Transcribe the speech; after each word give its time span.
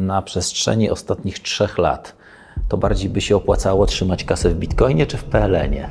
na 0.00 0.22
przestrzeni 0.22 0.90
ostatnich 0.90 1.38
trzech 1.38 1.78
lat, 1.78 2.16
to 2.68 2.76
bardziej 2.76 3.10
by 3.10 3.20
się 3.20 3.36
opłacało 3.36 3.86
trzymać 3.86 4.24
kasę 4.24 4.48
w 4.48 4.54
bitcoinie 4.54 5.06
czy 5.06 5.16
w 5.16 5.24
PLN-ie? 5.24 5.90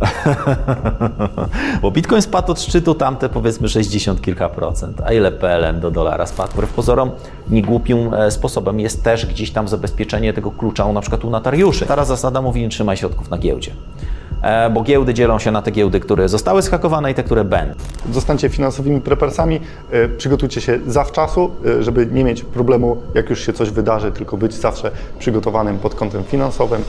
Bo 1.82 1.90
Bitcoin 1.90 2.22
spadł 2.22 2.52
od 2.52 2.60
szczytu 2.60 2.94
tamte 2.94 3.28
powiedzmy 3.28 3.68
60 3.68 4.22
kilka 4.22 4.48
procent. 4.48 5.00
A 5.00 5.12
ile 5.12 5.32
PLN 5.32 5.80
do 5.80 5.90
dolara 5.90 6.26
spadł? 6.26 6.52
Wbrew 6.52 6.72
pozorom 6.72 7.10
niegłupim 7.50 8.14
e, 8.14 8.30
sposobem 8.30 8.80
jest 8.80 9.04
też 9.04 9.26
gdzieś 9.26 9.50
tam 9.50 9.68
zabezpieczenie 9.68 10.32
tego 10.32 10.50
klucza 10.50 10.92
na 10.92 11.00
przykład 11.00 11.24
u 11.24 11.30
notariuszy. 11.30 11.86
Teraz 11.86 12.08
zasada 12.08 12.42
mówi 12.42 12.60
nie 12.60 12.68
trzymaj 12.68 12.96
środków 12.96 13.30
na 13.30 13.38
giełdzie. 13.38 13.72
E, 14.46 14.70
bo 14.70 14.82
giełdy 14.82 15.14
dzielą 15.14 15.38
się 15.38 15.50
na 15.50 15.62
te 15.62 15.70
giełdy, 15.70 16.00
które 16.00 16.28
zostały 16.28 16.62
schakowane 16.62 17.10
i 17.10 17.14
te, 17.14 17.22
które 17.22 17.44
będą. 17.44 17.74
Zostańcie 18.12 18.48
finansowymi 18.48 19.00
prepersami, 19.00 19.60
e, 19.90 20.08
przygotujcie 20.08 20.60
się 20.60 20.78
zawczasu, 20.86 21.50
żeby 21.80 22.06
nie 22.06 22.24
mieć 22.24 22.42
problemu, 22.42 22.96
jak 23.14 23.30
już 23.30 23.46
się 23.46 23.52
coś 23.52 23.70
wydarzy, 23.70 24.12
tylko 24.12 24.36
być 24.36 24.54
zawsze 24.54 24.90
przygotowanym 25.18 25.78
pod 25.78 25.94
kątem 25.94 26.24
finansowym. 26.24 26.82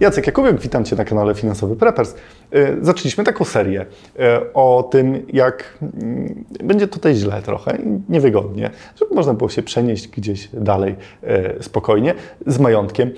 Jacek 0.00 0.26
Jakubiak, 0.26 0.60
witam 0.60 0.84
Cię 0.84 0.96
na 0.96 1.04
kanale 1.04 1.34
Finansowy 1.34 1.76
Preppers. 1.76 2.14
E, 2.52 2.84
zaczęliśmy 2.84 3.24
taką 3.24 3.44
serię 3.44 3.86
e, 4.18 4.40
o 4.54 4.88
tym, 4.90 5.26
jak 5.32 5.78
mm, 5.82 6.44
będzie 6.64 6.88
tutaj 6.88 7.14
źle 7.14 7.42
trochę, 7.42 7.78
niewygodnie, 8.08 8.70
żeby 8.96 9.14
można 9.14 9.34
było 9.34 9.50
się 9.50 9.62
przenieść 9.62 10.08
gdzieś 10.08 10.48
dalej 10.52 10.96
e, 11.22 11.62
spokojnie 11.62 12.14
z 12.46 12.58
majątkiem. 12.58 13.10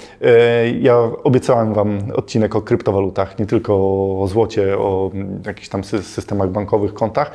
Ja 0.80 0.96
obiecałem 1.24 1.74
Wam 1.74 1.98
odcinek 2.14 2.56
o 2.56 2.62
kryptowalutach, 2.62 3.38
nie 3.38 3.46
tylko 3.46 3.74
o 4.22 4.26
złocie, 4.28 4.78
o 4.78 5.10
mm, 5.14 5.42
jakichś 5.46 5.68
tam 5.68 5.84
systemach 5.84 6.50
bankowych, 6.50 6.94
kontach. 6.94 7.30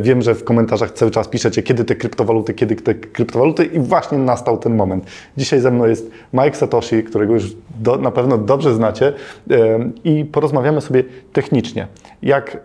Wiem, 0.00 0.22
że 0.22 0.34
w 0.34 0.44
komentarzach 0.44 0.90
cały 0.90 1.10
czas 1.10 1.28
piszecie, 1.28 1.62
kiedy 1.62 1.84
te 1.84 1.94
kryptowaluty, 1.94 2.54
kiedy 2.54 2.76
te 2.76 2.94
kryptowaluty 2.94 3.64
i 3.64 3.78
właśnie 3.78 4.18
nastał 4.18 4.58
ten 4.58 4.76
moment. 4.76 5.04
Dzisiaj 5.36 5.60
ze 5.60 5.70
mną 5.70 5.86
jest 5.86 6.10
Mike 6.32 6.54
Satoshi, 6.54 7.02
którego 7.02 7.34
już 7.34 7.56
do, 7.80 7.96
na 7.96 8.10
pewno 8.10 8.38
dobrze 8.38 8.74
znacie 8.74 9.12
i 10.04 10.24
porozmawiamy 10.24 10.80
sobie 10.80 11.04
technicznie, 11.38 11.86
jak 12.22 12.56
e, 12.56 12.58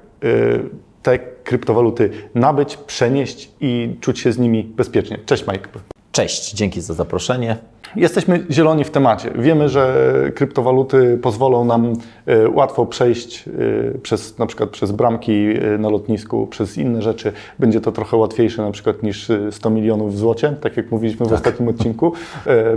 te 1.04 1.20
kryptowaluty 1.20 2.10
nabyć, 2.36 2.78
przenieść 2.78 3.52
i 3.62 3.96
czuć 4.02 4.20
się 4.20 4.32
z 4.32 4.38
nimi 4.38 4.64
bezpiecznie. 4.64 5.18
Cześć 5.26 5.48
Mike. 5.48 5.70
Cześć, 6.14 6.54
dzięki 6.54 6.82
za 6.82 6.94
zaproszenie. 6.94 7.58
Jesteśmy 7.96 8.46
zieloni 8.52 8.84
w 8.84 8.92
temacie. 8.92 9.32
Wiemy, 9.36 9.70
że 9.70 10.12
kryptowaluty 10.36 11.18
pozwolą 11.22 11.66
nam 11.66 11.94
e, 12.26 12.50
łatwo 12.50 12.86
przejść 12.86 13.46
e, 13.48 13.98
przez, 13.98 14.38
na 14.38 14.46
przykład 14.46 14.70
przez 14.70 14.92
bramki 14.92 15.32
e, 15.32 15.78
na 15.78 15.90
lotnisku, 15.90 16.48
przez 16.48 16.78
inne 16.78 17.02
rzeczy. 17.02 17.34
Będzie 17.60 17.82
to 17.82 17.92
trochę 17.92 18.18
łatwiejsze 18.18 18.62
na 18.62 18.72
przykład 18.72 19.04
niż 19.04 19.32
100 19.52 19.70
milionów 19.70 20.14
w 20.14 20.18
złocie, 20.18 20.56
tak 20.62 20.78
jak 20.78 20.92
mówiliśmy 20.92 21.26
w 21.26 21.30
tak. 21.30 21.38
ostatnim 21.38 21.70
odcinku. 21.70 22.14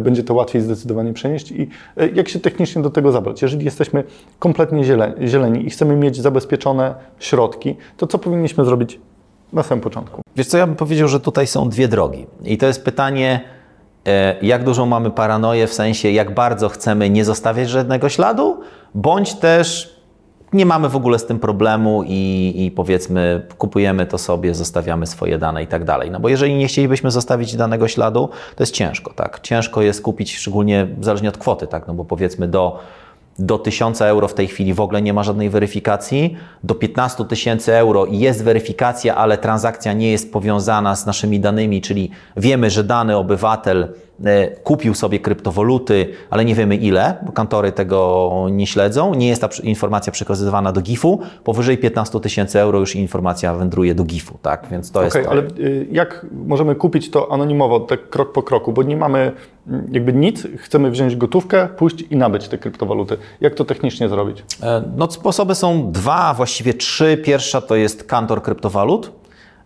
Będzie 0.01 0.25
to 0.25 0.35
łatwiej 0.35 0.63
zdecydowanie 0.63 1.13
przenieść. 1.13 1.53
I 1.53 1.69
jak 2.15 2.29
się 2.29 2.41
technicznie 2.41 2.83
do 2.83 2.91
tego 2.91 3.13
zabrać? 3.13 3.43
Jeżeli 3.43 3.65
jesteśmy 3.65 4.05
kompletnie 4.39 4.85
zieleni 5.21 5.67
i 5.67 5.71
chcemy 5.71 5.97
mieć 5.97 6.23
zabezpieczone 6.23 6.95
środki, 7.19 7.77
to 7.97 8.07
co 8.07 8.19
powinniśmy 8.19 8.65
zrobić 8.65 8.99
na 9.57 9.63
samym 9.63 9.83
początku? 9.83 10.23
Wiesz 10.37 10.47
co, 10.47 10.59
ja 10.59 10.67
bym 10.67 10.77
powiedział, 10.77 11.09
że 11.09 11.21
tutaj 11.21 11.47
są 11.47 11.69
dwie 11.69 11.89
drogi. 11.89 12.27
I 12.45 12.59
to 12.59 12.67
jest 12.67 12.85
pytanie 12.85 13.41
E, 14.07 14.37
jak 14.43 14.65
dużą 14.65 14.87
mamy 14.87 15.11
paranoję, 15.11 15.67
w 15.67 15.75
sensie 15.75 16.11
jak 16.11 16.35
bardzo 16.35 16.69
chcemy 16.69 17.11
nie 17.11 17.25
zostawiać 17.25 17.71
żadnego 17.71 18.09
śladu, 18.09 18.61
bądź 18.95 19.35
też 19.35 19.97
nie 20.53 20.67
mamy 20.67 20.89
w 20.89 20.97
ogóle 20.97 21.19
z 21.19 21.27
tym 21.27 21.39
problemu 21.39 22.05
i, 22.07 22.53
i, 22.57 22.71
powiedzmy 22.71 23.47
kupujemy 23.59 24.07
to 24.07 24.19
sobie, 24.19 24.55
zostawiamy 24.55 25.07
swoje 25.07 25.39
dane 25.39 25.63
i 25.63 25.67
tak 25.67 25.85
dalej. 25.85 26.11
No 26.11 26.21
bo 26.21 26.29
jeżeli 26.29 26.55
nie 26.55 26.67
chcielibyśmy 26.67 27.11
zostawić 27.11 27.57
danego 27.57 27.89
śladu, 27.89 28.29
to 28.57 28.63
jest 28.63 28.75
ciężko, 28.75 29.13
tak? 29.13 29.41
Ciężko 29.41 29.83
jest 29.83 30.03
kupić, 30.03 30.37
szczególnie 30.37 30.89
zależnie 31.01 31.29
od 31.29 31.39
kwoty, 31.39 31.67
tak? 31.67 31.87
No 31.89 31.95
bo 31.95 32.05
powiedzmy 32.05 32.49
do 32.49 32.79
do 33.39 33.59
1000 33.59 34.03
euro 34.03 34.29
w 34.29 34.35
tej 34.35 34.49
chwili 34.49 34.75
w 34.75 34.81
ogóle 34.81 35.03
nie 35.03 35.13
ma 35.13 35.23
żadnej 35.23 35.51
weryfikacji. 35.51 36.37
Do 36.65 36.75
15 36.75 37.25
tysięcy 37.25 37.75
euro 37.75 38.07
jest 38.11 38.45
weryfikacja, 38.45 39.15
ale 39.15 39.39
transakcja 39.39 39.93
nie 39.93 40.11
jest 40.11 40.33
powiązana 40.33 40.97
z 40.97 41.07
naszymi 41.07 41.41
danymi, 41.41 41.81
czyli 41.81 42.11
wiemy, 42.37 42.71
że 42.71 42.85
dany 42.85 43.17
obywatel 43.17 43.89
e, 44.25 44.51
kupił 44.51 44.95
sobie 44.95 45.21
kryptowaluty, 45.21 46.09
ale 46.31 46.45
nie 46.45 46.55
wiemy 46.55 46.77
ile, 46.77 47.15
bo 47.27 47.33
kantory 47.33 47.73
tego 47.73 48.31
nie 48.51 48.67
śledzą. 48.67 49.15
Nie 49.15 49.29
jest 49.29 49.41
ta 49.41 49.49
informacja 49.63 50.13
przekazywana 50.13 50.73
do 50.73 50.81
GIF-u. 50.81 51.21
Powyżej 51.45 51.79
15 51.79 52.21
tysięcy 52.21 52.61
euro 52.61 52.79
już 52.79 52.97
informacja 52.97 53.55
wędruje 53.55 53.95
do 53.95 54.05
GIF-u, 54.05 54.39
tak? 54.43 54.67
Więc 54.71 54.91
to 54.91 55.01
okay, 55.01 55.07
jest. 55.07 55.29
To. 55.29 55.31
ale 55.31 55.43
y, 55.43 55.87
jak 55.93 56.27
możemy 56.47 56.75
kupić 56.75 57.11
to 57.11 57.33
anonimowo, 57.33 57.81
tak 57.81 58.09
krok 58.09 58.33
po 58.33 58.43
kroku, 58.43 58.73
bo 58.73 58.83
nie 58.83 58.97
mamy 58.97 59.33
jakby 59.93 60.13
nic, 60.13 60.47
chcemy 60.59 60.91
wziąć 60.91 61.17
gotówkę, 61.17 61.69
pójść 61.69 62.01
i 62.11 62.17
nabyć 62.17 62.49
te 62.49 62.59
kryptowaluty. 62.59 63.17
Jak 63.41 63.55
to 63.55 63.65
technicznie 63.65 64.09
zrobić? 64.09 64.45
E, 64.63 64.83
no, 64.97 65.11
sposoby 65.11 65.55
są 65.55 65.93
dwa, 65.93 66.35
właściwie 66.35 66.75
trzy. 66.75 67.17
Pierwsza 67.25 67.61
to 67.61 67.77
jest 67.77 68.05
kantor 68.05 68.43
kryptowalut. 68.43 69.13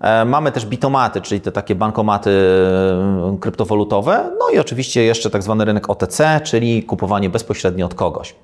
E, 0.01 0.25
mamy 0.25 0.53
też 0.53 0.67
bitomaty, 0.67 1.21
czyli 1.21 1.41
te 1.41 1.53
takie 1.53 1.75
bankomaty 1.75 2.31
e, 2.31 3.39
kryptowalutowe. 3.41 4.31
No 4.39 4.51
i 4.55 4.59
oczywiście 4.59 5.03
jeszcze 5.03 5.31
tak 5.31 5.43
zwany 5.43 5.65
rynek 5.65 5.91
OTC, 5.91 6.41
czyli 6.45 6.83
kupowanie 6.83 7.31
bezpośrednio 7.31 7.87
od 7.87 7.95
kogoś. 7.95 8.35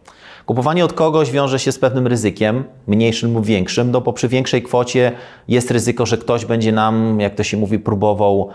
Kupowanie 0.47 0.85
od 0.85 0.93
kogoś 0.93 1.31
wiąże 1.31 1.59
się 1.59 1.73
z 1.73 1.79
pewnym 1.79 2.07
ryzykiem, 2.07 2.65
mniejszym 2.87 3.35
lub 3.35 3.47
większym, 3.47 3.91
no 3.91 4.01
bo 4.01 4.13
przy 4.13 4.29
większej 4.29 4.63
kwocie 4.63 5.13
jest 5.49 5.71
ryzyko, 5.71 6.07
że 6.07 6.19
ktoś 6.19 6.45
będzie 6.45 6.73
nam, 6.73 7.21
jak 7.21 7.35
to 7.35 7.45
się 7.45 7.57
mówi, 7.57 7.79
próbował 7.79 8.49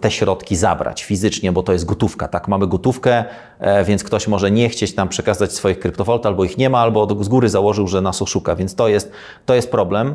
te 0.00 0.10
środki 0.10 0.56
zabrać 0.56 1.04
fizycznie, 1.04 1.52
bo 1.52 1.62
to 1.62 1.72
jest 1.72 1.84
gotówka, 1.84 2.28
tak? 2.28 2.48
Mamy 2.48 2.66
gotówkę, 2.66 3.24
e, 3.58 3.84
więc 3.84 4.04
ktoś 4.04 4.28
może 4.28 4.50
nie 4.50 4.68
chcieć 4.68 4.96
nam 4.96 5.08
przekazać 5.08 5.52
swoich 5.52 5.78
kryptowalut, 5.78 6.26
albo 6.26 6.44
ich 6.44 6.58
nie 6.58 6.70
ma, 6.70 6.78
albo 6.78 7.24
z 7.24 7.28
góry 7.28 7.48
założył, 7.48 7.88
że 7.88 8.00
nas 8.00 8.22
oszuka, 8.22 8.56
więc 8.56 8.74
to 8.74 8.88
jest, 8.88 9.12
to 9.46 9.54
jest 9.54 9.70
problem. 9.70 10.14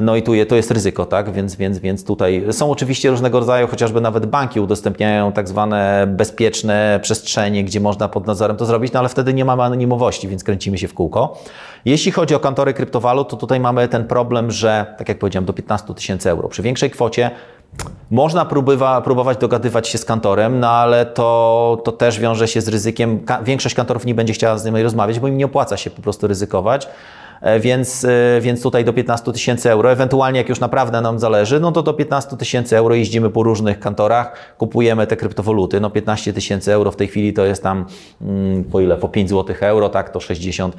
No 0.00 0.16
i 0.16 0.22
tu 0.22 0.34
je, 0.34 0.46
to 0.46 0.56
jest 0.56 0.70
ryzyko, 0.70 1.06
tak? 1.06 1.32
Więc, 1.32 1.56
więc, 1.56 1.78
więc 1.78 2.04
tutaj 2.04 2.44
są 2.50 2.70
oczywiście 2.70 3.10
różnego 3.10 3.40
rodzaju, 3.40 3.66
chociażby 3.66 4.00
nawet 4.00 4.26
banki 4.26 4.60
udostępniają 4.60 5.32
tak 5.32 5.48
zwane 5.48 6.06
bezpieczne 6.06 7.00
przestrzenie, 7.02 7.64
gdzie 7.64 7.80
można 7.80 8.08
pod 8.08 8.26
nadzorem 8.26 8.56
to 8.56 8.66
zrobić, 8.66 8.92
no 8.92 9.00
ale 9.00 9.08
wtedy 9.08 9.34
nie 9.34 9.44
mamy 9.44 9.62
anonimowości, 9.62 10.28
więc 10.28 10.44
kręcimy 10.44 10.78
się 10.78 10.88
w 10.88 10.94
kółko. 10.94 11.38
Jeśli 11.84 12.12
chodzi 12.12 12.34
o 12.34 12.40
kantory 12.40 12.74
kryptowalut, 12.74 13.28
to 13.28 13.36
tutaj 13.36 13.60
mamy 13.60 13.88
ten 13.88 14.04
problem, 14.04 14.50
że, 14.50 14.94
tak 14.98 15.08
jak 15.08 15.18
powiedziałem, 15.18 15.44
do 15.44 15.52
15 15.52 15.94
tysięcy 15.94 16.30
euro. 16.30 16.48
Przy 16.48 16.62
większej 16.62 16.90
kwocie 16.90 17.30
można 18.10 18.44
próbywa, 18.44 19.00
próbować 19.00 19.38
dogadywać 19.38 19.88
się 19.88 19.98
z 19.98 20.04
kantorem, 20.04 20.60
no 20.60 20.70
ale 20.70 21.06
to, 21.06 21.82
to 21.84 21.92
też 21.92 22.20
wiąże 22.20 22.48
się 22.48 22.60
z 22.60 22.68
ryzykiem. 22.68 23.20
Większość 23.42 23.74
kantorów 23.74 24.04
nie 24.06 24.14
będzie 24.14 24.32
chciała 24.32 24.58
z 24.58 24.64
nimi 24.64 24.82
rozmawiać, 24.82 25.20
bo 25.20 25.28
im 25.28 25.36
nie 25.36 25.46
opłaca 25.46 25.76
się 25.76 25.90
po 25.90 26.02
prostu 26.02 26.26
ryzykować. 26.26 26.88
E, 27.40 27.60
więc, 27.60 28.04
e, 28.04 28.40
więc 28.40 28.62
tutaj 28.62 28.84
do 28.84 28.92
15 28.92 29.32
tysięcy 29.32 29.70
euro, 29.70 29.92
ewentualnie 29.92 30.38
jak 30.38 30.48
już 30.48 30.60
naprawdę 30.60 31.00
nam 31.00 31.18
zależy, 31.18 31.60
no 31.60 31.72
to 31.72 31.82
do 31.82 31.94
15 31.94 32.36
tysięcy 32.36 32.76
euro 32.76 32.94
jeździmy 32.94 33.30
po 33.30 33.42
różnych 33.42 33.80
kantorach, 33.80 34.54
kupujemy 34.58 35.06
te 35.06 35.16
kryptowaluty, 35.16 35.80
no 35.80 35.90
15 35.90 36.32
tysięcy 36.32 36.72
euro 36.72 36.90
w 36.90 36.96
tej 36.96 37.08
chwili 37.08 37.32
to 37.32 37.44
jest 37.44 37.62
tam 37.62 37.86
mm, 38.22 38.64
po 38.64 38.80
ile, 38.80 38.96
po 38.96 39.08
5 39.08 39.30
zł 39.30 39.56
euro, 39.60 39.88
tak, 39.88 40.10
to 40.10 40.20
60, 40.20 40.76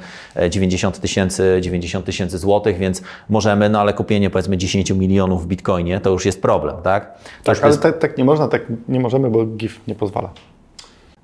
90 0.50 0.96
e, 0.96 1.00
tysięcy, 1.00 1.58
90 1.60 2.06
tysięcy 2.06 2.38
złotych, 2.38 2.78
więc 2.78 3.02
możemy, 3.28 3.68
no 3.68 3.80
ale 3.80 3.92
kupienie 3.92 4.30
powiedzmy 4.30 4.56
10 4.56 4.90
milionów 4.90 5.44
w 5.44 5.46
bitcoinie 5.46 6.00
to 6.00 6.10
już 6.10 6.26
jest 6.26 6.42
problem, 6.42 6.76
tak? 6.82 7.14
To 7.14 7.52
tak, 7.52 7.58
ale 7.62 7.70
jest... 7.70 7.82
tak, 7.82 7.98
tak 7.98 8.18
nie 8.18 8.24
można, 8.24 8.48
tak 8.48 8.62
nie 8.88 9.00
możemy, 9.00 9.30
bo 9.30 9.46
GIF 9.46 9.80
nie 9.88 9.94
pozwala. 9.94 10.30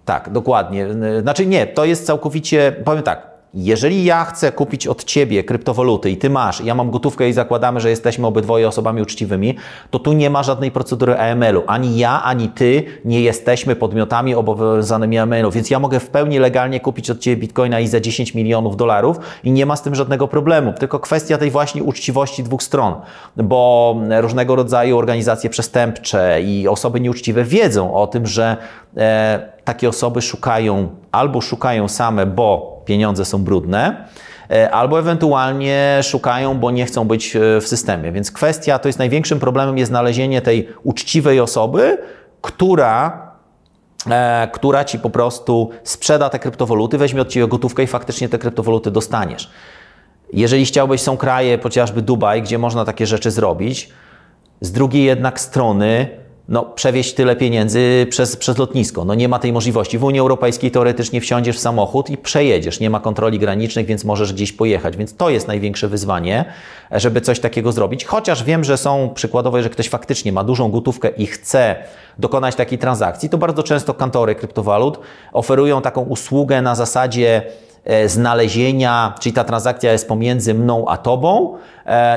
Tak, 0.04 0.30
dokładnie. 0.30 0.86
Znaczy 1.22 1.46
nie, 1.46 1.66
to 1.66 1.84
jest 1.84 2.06
całkowicie, 2.06 2.76
powiem 2.84 3.02
tak, 3.02 3.35
jeżeli 3.56 4.04
ja 4.04 4.24
chcę 4.24 4.52
kupić 4.52 4.86
od 4.86 5.04
Ciebie 5.04 5.44
kryptowaluty 5.44 6.10
i 6.10 6.16
Ty 6.16 6.30
masz, 6.30 6.60
ja 6.60 6.74
mam 6.74 6.90
gotówkę 6.90 7.28
i 7.28 7.32
zakładamy, 7.32 7.80
że 7.80 7.90
jesteśmy 7.90 8.26
obydwoje 8.26 8.68
osobami 8.68 9.02
uczciwymi, 9.02 9.56
to 9.90 9.98
tu 9.98 10.12
nie 10.12 10.30
ma 10.30 10.42
żadnej 10.42 10.70
procedury 10.70 11.18
AML-u. 11.18 11.62
Ani 11.66 11.98
ja, 11.98 12.22
ani 12.22 12.48
Ty 12.48 12.84
nie 13.04 13.20
jesteśmy 13.20 13.76
podmiotami 13.76 14.34
obowiązanymi 14.34 15.18
AML-u, 15.18 15.50
więc 15.50 15.70
ja 15.70 15.78
mogę 15.78 16.00
w 16.00 16.08
pełni 16.08 16.38
legalnie 16.38 16.80
kupić 16.80 17.10
od 17.10 17.18
Ciebie 17.18 17.36
bitcoina 17.36 17.80
i 17.80 17.88
za 17.88 18.00
10 18.00 18.34
milionów 18.34 18.76
dolarów 18.76 19.16
i 19.44 19.50
nie 19.50 19.66
ma 19.66 19.76
z 19.76 19.82
tym 19.82 19.94
żadnego 19.94 20.28
problemu. 20.28 20.72
Tylko 20.72 20.98
kwestia 20.98 21.38
tej 21.38 21.50
właśnie 21.50 21.82
uczciwości 21.82 22.42
dwóch 22.42 22.62
stron, 22.62 22.94
bo 23.36 23.96
różnego 24.20 24.56
rodzaju 24.56 24.98
organizacje 24.98 25.50
przestępcze 25.50 26.42
i 26.42 26.68
osoby 26.68 27.00
nieuczciwe 27.00 27.44
wiedzą 27.44 27.94
o 27.94 28.06
tym, 28.06 28.26
że 28.26 28.56
e, 28.96 29.52
takie 29.64 29.88
osoby 29.88 30.22
szukają 30.22 30.88
albo 31.12 31.40
szukają 31.40 31.88
same, 31.88 32.26
bo 32.26 32.75
pieniądze 32.86 33.24
są 33.24 33.44
brudne, 33.44 34.08
e, 34.50 34.70
albo 34.70 34.98
ewentualnie 34.98 36.00
szukają, 36.02 36.58
bo 36.58 36.70
nie 36.70 36.86
chcą 36.86 37.04
być 37.04 37.36
e, 37.36 37.60
w 37.60 37.68
systemie. 37.68 38.12
Więc 38.12 38.32
kwestia, 38.32 38.78
to 38.78 38.88
jest 38.88 38.98
największym 38.98 39.40
problemem, 39.40 39.78
jest 39.78 39.88
znalezienie 39.88 40.42
tej 40.42 40.68
uczciwej 40.82 41.40
osoby, 41.40 41.98
która 42.40 43.26
e, 44.10 44.48
która 44.52 44.84
ci 44.84 44.98
po 44.98 45.10
prostu 45.10 45.70
sprzeda 45.84 46.30
te 46.30 46.38
kryptowaluty, 46.38 46.98
weźmie 46.98 47.22
od 47.22 47.28
ciebie 47.28 47.48
gotówkę 47.48 47.82
i 47.82 47.86
faktycznie 47.86 48.28
te 48.28 48.38
kryptowaluty 48.38 48.90
dostaniesz. 48.90 49.50
Jeżeli 50.32 50.66
chciałbyś, 50.66 51.00
są 51.00 51.16
kraje, 51.16 51.58
chociażby 51.62 52.02
Dubaj, 52.02 52.42
gdzie 52.42 52.58
można 52.58 52.84
takie 52.84 53.06
rzeczy 53.06 53.30
zrobić. 53.30 53.90
Z 54.60 54.72
drugiej 54.72 55.04
jednak 55.04 55.40
strony, 55.40 56.25
no, 56.48 56.62
przewieźć 56.62 57.14
tyle 57.14 57.36
pieniędzy 57.36 58.06
przez, 58.10 58.36
przez 58.36 58.58
lotnisko. 58.58 59.04
No 59.04 59.14
nie 59.14 59.28
ma 59.28 59.38
tej 59.38 59.52
możliwości. 59.52 59.98
W 59.98 60.04
Unii 60.04 60.20
Europejskiej 60.20 60.70
teoretycznie 60.70 61.20
wsiądziesz 61.20 61.56
w 61.56 61.60
samochód 61.60 62.10
i 62.10 62.16
przejedziesz. 62.16 62.80
Nie 62.80 62.90
ma 62.90 63.00
kontroli 63.00 63.38
granicznych, 63.38 63.86
więc 63.86 64.04
możesz 64.04 64.32
gdzieś 64.32 64.52
pojechać. 64.52 64.96
Więc 64.96 65.16
to 65.16 65.30
jest 65.30 65.48
największe 65.48 65.88
wyzwanie, 65.88 66.44
żeby 66.90 67.20
coś 67.20 67.40
takiego 67.40 67.72
zrobić. 67.72 68.04
Chociaż 68.04 68.44
wiem, 68.44 68.64
że 68.64 68.76
są 68.76 69.10
przykładowe, 69.14 69.62
że 69.62 69.70
ktoś 69.70 69.88
faktycznie 69.88 70.32
ma 70.32 70.44
dużą 70.44 70.70
gotówkę 70.70 71.08
i 71.08 71.26
chce 71.26 71.76
dokonać 72.18 72.54
takiej 72.54 72.78
transakcji, 72.78 73.28
to 73.28 73.38
bardzo 73.38 73.62
często 73.62 73.94
kantory 73.94 74.34
kryptowalut 74.34 74.98
oferują 75.32 75.82
taką 75.82 76.02
usługę 76.02 76.62
na 76.62 76.74
zasadzie 76.74 77.42
E, 77.86 78.08
znalezienia, 78.08 79.14
czyli 79.20 79.32
ta 79.32 79.44
transakcja 79.44 79.92
jest 79.92 80.08
pomiędzy 80.08 80.54
mną 80.54 80.84
a 80.88 80.96
tobą 80.96 81.56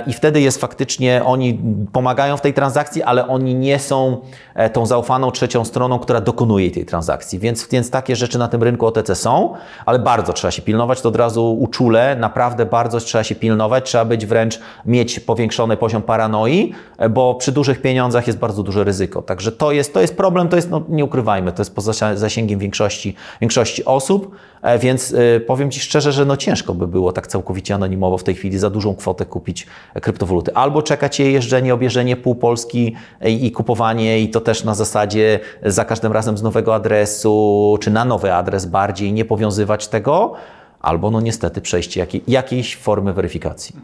i 0.08 0.14
wtedy 0.14 0.42
jest 0.42 0.62
faktycznie, 0.62 1.22
oni 1.26 1.60
pomagają 1.92 2.38
w 2.38 2.42
tej 2.42 2.54
transakcji, 2.54 3.04
ale 3.04 3.28
oni 3.28 3.56
nie 3.56 3.80
są 3.80 4.18
e, 4.56 4.70
tą 4.70 4.86
zaufaną 4.86 5.32
trzecią 5.32 5.66
stroną, 5.66 6.00
która 6.00 6.22
dokonuje 6.22 6.72
tej 6.72 6.86
transakcji. 6.86 7.40
Więc, 7.40 7.68
więc 7.68 7.90
takie 7.90 8.16
rzeczy 8.16 8.40
na 8.40 8.48
tym 8.48 8.64
rynku 8.64 8.86
OTC 8.86 9.16
są, 9.16 9.54
ale 9.86 10.00
bardzo 10.00 10.34
trzeba 10.34 10.52
się 10.52 10.62
pilnować, 10.62 11.02
to 11.02 11.10
od 11.10 11.16
razu 11.16 11.58
uczule, 11.60 12.16
naprawdę 12.16 12.66
bardzo 12.66 13.00
trzeba 13.00 13.24
się 13.24 13.36
pilnować, 13.36 13.86
trzeba 13.86 14.06
być 14.06 14.26
wręcz, 14.26 14.60
mieć 14.86 15.20
powiększony 15.20 15.78
poziom 15.78 16.02
paranoi, 16.02 16.74
bo 17.10 17.36
przy 17.36 17.52
dużych 17.52 17.82
pieniądzach 17.82 18.28
jest 18.28 18.40
bardzo 18.40 18.64
duże 18.64 18.84
ryzyko. 18.84 19.22
Także 19.22 19.52
to 19.52 19.72
jest, 19.72 19.94
to 19.94 20.02
jest 20.02 20.18
problem, 20.18 20.48
to 20.48 20.56
jest, 20.56 20.70
no, 20.70 20.82
nie 20.90 21.06
ukrywajmy, 21.06 21.52
to 21.52 21.62
jest 21.62 21.76
poza 21.76 22.16
zasięgiem 22.16 22.60
większości, 22.60 23.16
większości 23.42 23.86
osób, 23.86 24.36
więc 24.80 25.16
powiem 25.48 25.72
Ci 25.72 25.80
szczerze, 25.80 26.12
że 26.12 26.26
no 26.26 26.38
ciężko 26.38 26.74
by 26.74 26.88
było 26.88 27.12
tak 27.12 27.28
całkowicie 27.28 27.76
anonimowo 27.76 28.18
w 28.18 28.24
tej 28.24 28.36
chwili 28.36 28.58
za 28.58 28.70
dużą 28.70 28.96
kwotę 28.96 29.26
kupić 29.26 29.59
kryptowaluty. 30.02 30.54
Albo 30.54 30.82
czekać 30.82 31.20
je 31.20 31.32
jeżdżenie, 31.32 31.74
obierzenie 31.74 32.16
pół 32.16 32.36
Polski 32.36 32.96
i, 33.26 33.46
i 33.46 33.52
kupowanie 33.52 34.20
i 34.20 34.30
to 34.30 34.42
też 34.42 34.64
na 34.64 34.76
zasadzie 34.76 35.40
za 35.66 35.86
każdym 35.86 36.12
razem 36.12 36.38
z 36.38 36.44
nowego 36.44 36.76
adresu, 36.76 37.78
czy 37.82 37.92
na 37.92 38.06
nowy 38.06 38.34
adres 38.34 38.66
bardziej, 38.66 39.14
nie 39.14 39.26
powiązywać 39.26 39.88
tego, 39.88 40.34
albo 40.80 41.12
no 41.12 41.22
niestety 41.22 41.62
przejście 41.62 42.00
jakiej, 42.00 42.24
jakiejś 42.28 42.76
formy 42.76 43.14
weryfikacji. 43.14 43.76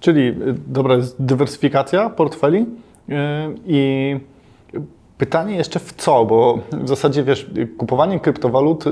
Czyli 0.00 0.28
y, 0.28 0.34
dobra 0.66 0.94
jest 0.94 1.16
dywersyfikacja 1.22 2.10
portfeli 2.10 2.66
i 3.66 4.16
Pytanie 5.22 5.56
jeszcze 5.56 5.78
w 5.78 5.92
co, 5.92 6.24
bo 6.24 6.58
w 6.72 6.88
zasadzie 6.88 7.22
wiesz, 7.24 7.50
kupowanie 7.78 8.20
kryptowalut 8.20 8.84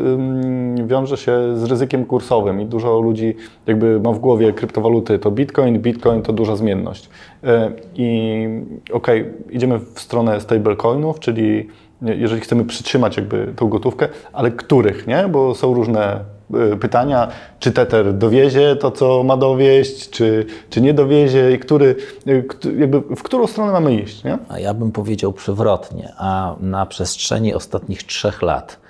wiąże 0.86 1.16
się 1.16 1.56
z 1.56 1.64
ryzykiem 1.64 2.04
kursowym 2.04 2.60
i 2.60 2.66
dużo 2.66 3.00
ludzi 3.00 3.34
jakby 3.66 4.00
ma 4.00 4.12
w 4.12 4.18
głowie 4.18 4.52
kryptowaluty 4.52 5.18
to 5.18 5.30
Bitcoin, 5.30 5.78
Bitcoin 5.78 6.22
to 6.22 6.32
duża 6.32 6.56
zmienność. 6.56 7.08
E, 7.44 7.72
I 7.94 8.48
okej, 8.92 9.20
okay, 9.22 9.34
idziemy 9.50 9.78
w 9.78 10.00
stronę 10.00 10.40
stablecoinów, 10.40 11.20
czyli 11.20 11.68
jeżeli 12.02 12.40
chcemy 12.40 12.64
przytrzymać 12.64 13.16
jakby 13.16 13.52
tą 13.56 13.68
gotówkę, 13.68 14.08
ale 14.32 14.50
których, 14.50 15.06
nie? 15.06 15.28
Bo 15.28 15.54
są 15.54 15.74
różne 15.74 16.20
Y, 16.20 16.39
pytania, 16.80 17.28
czy 17.58 17.72
Tether 17.72 18.14
dowiezie 18.14 18.76
to, 18.76 18.90
co 18.90 19.22
ma 19.22 19.36
dowieść, 19.36 20.10
czy, 20.10 20.46
czy 20.70 20.80
nie 20.80 20.94
dowiezie 20.94 21.52
i 21.52 21.58
który, 21.58 21.96
y, 22.28 22.44
jakby 22.78 23.00
w 23.00 23.22
którą 23.22 23.46
stronę 23.46 23.72
mamy 23.72 23.94
iść, 23.94 24.24
nie? 24.24 24.38
A 24.48 24.58
ja 24.58 24.74
bym 24.74 24.92
powiedział 24.92 25.32
przewrotnie, 25.32 26.12
a 26.18 26.54
na 26.60 26.86
przestrzeni 26.86 27.54
ostatnich 27.54 28.02
trzech 28.02 28.42
lat 28.42 28.80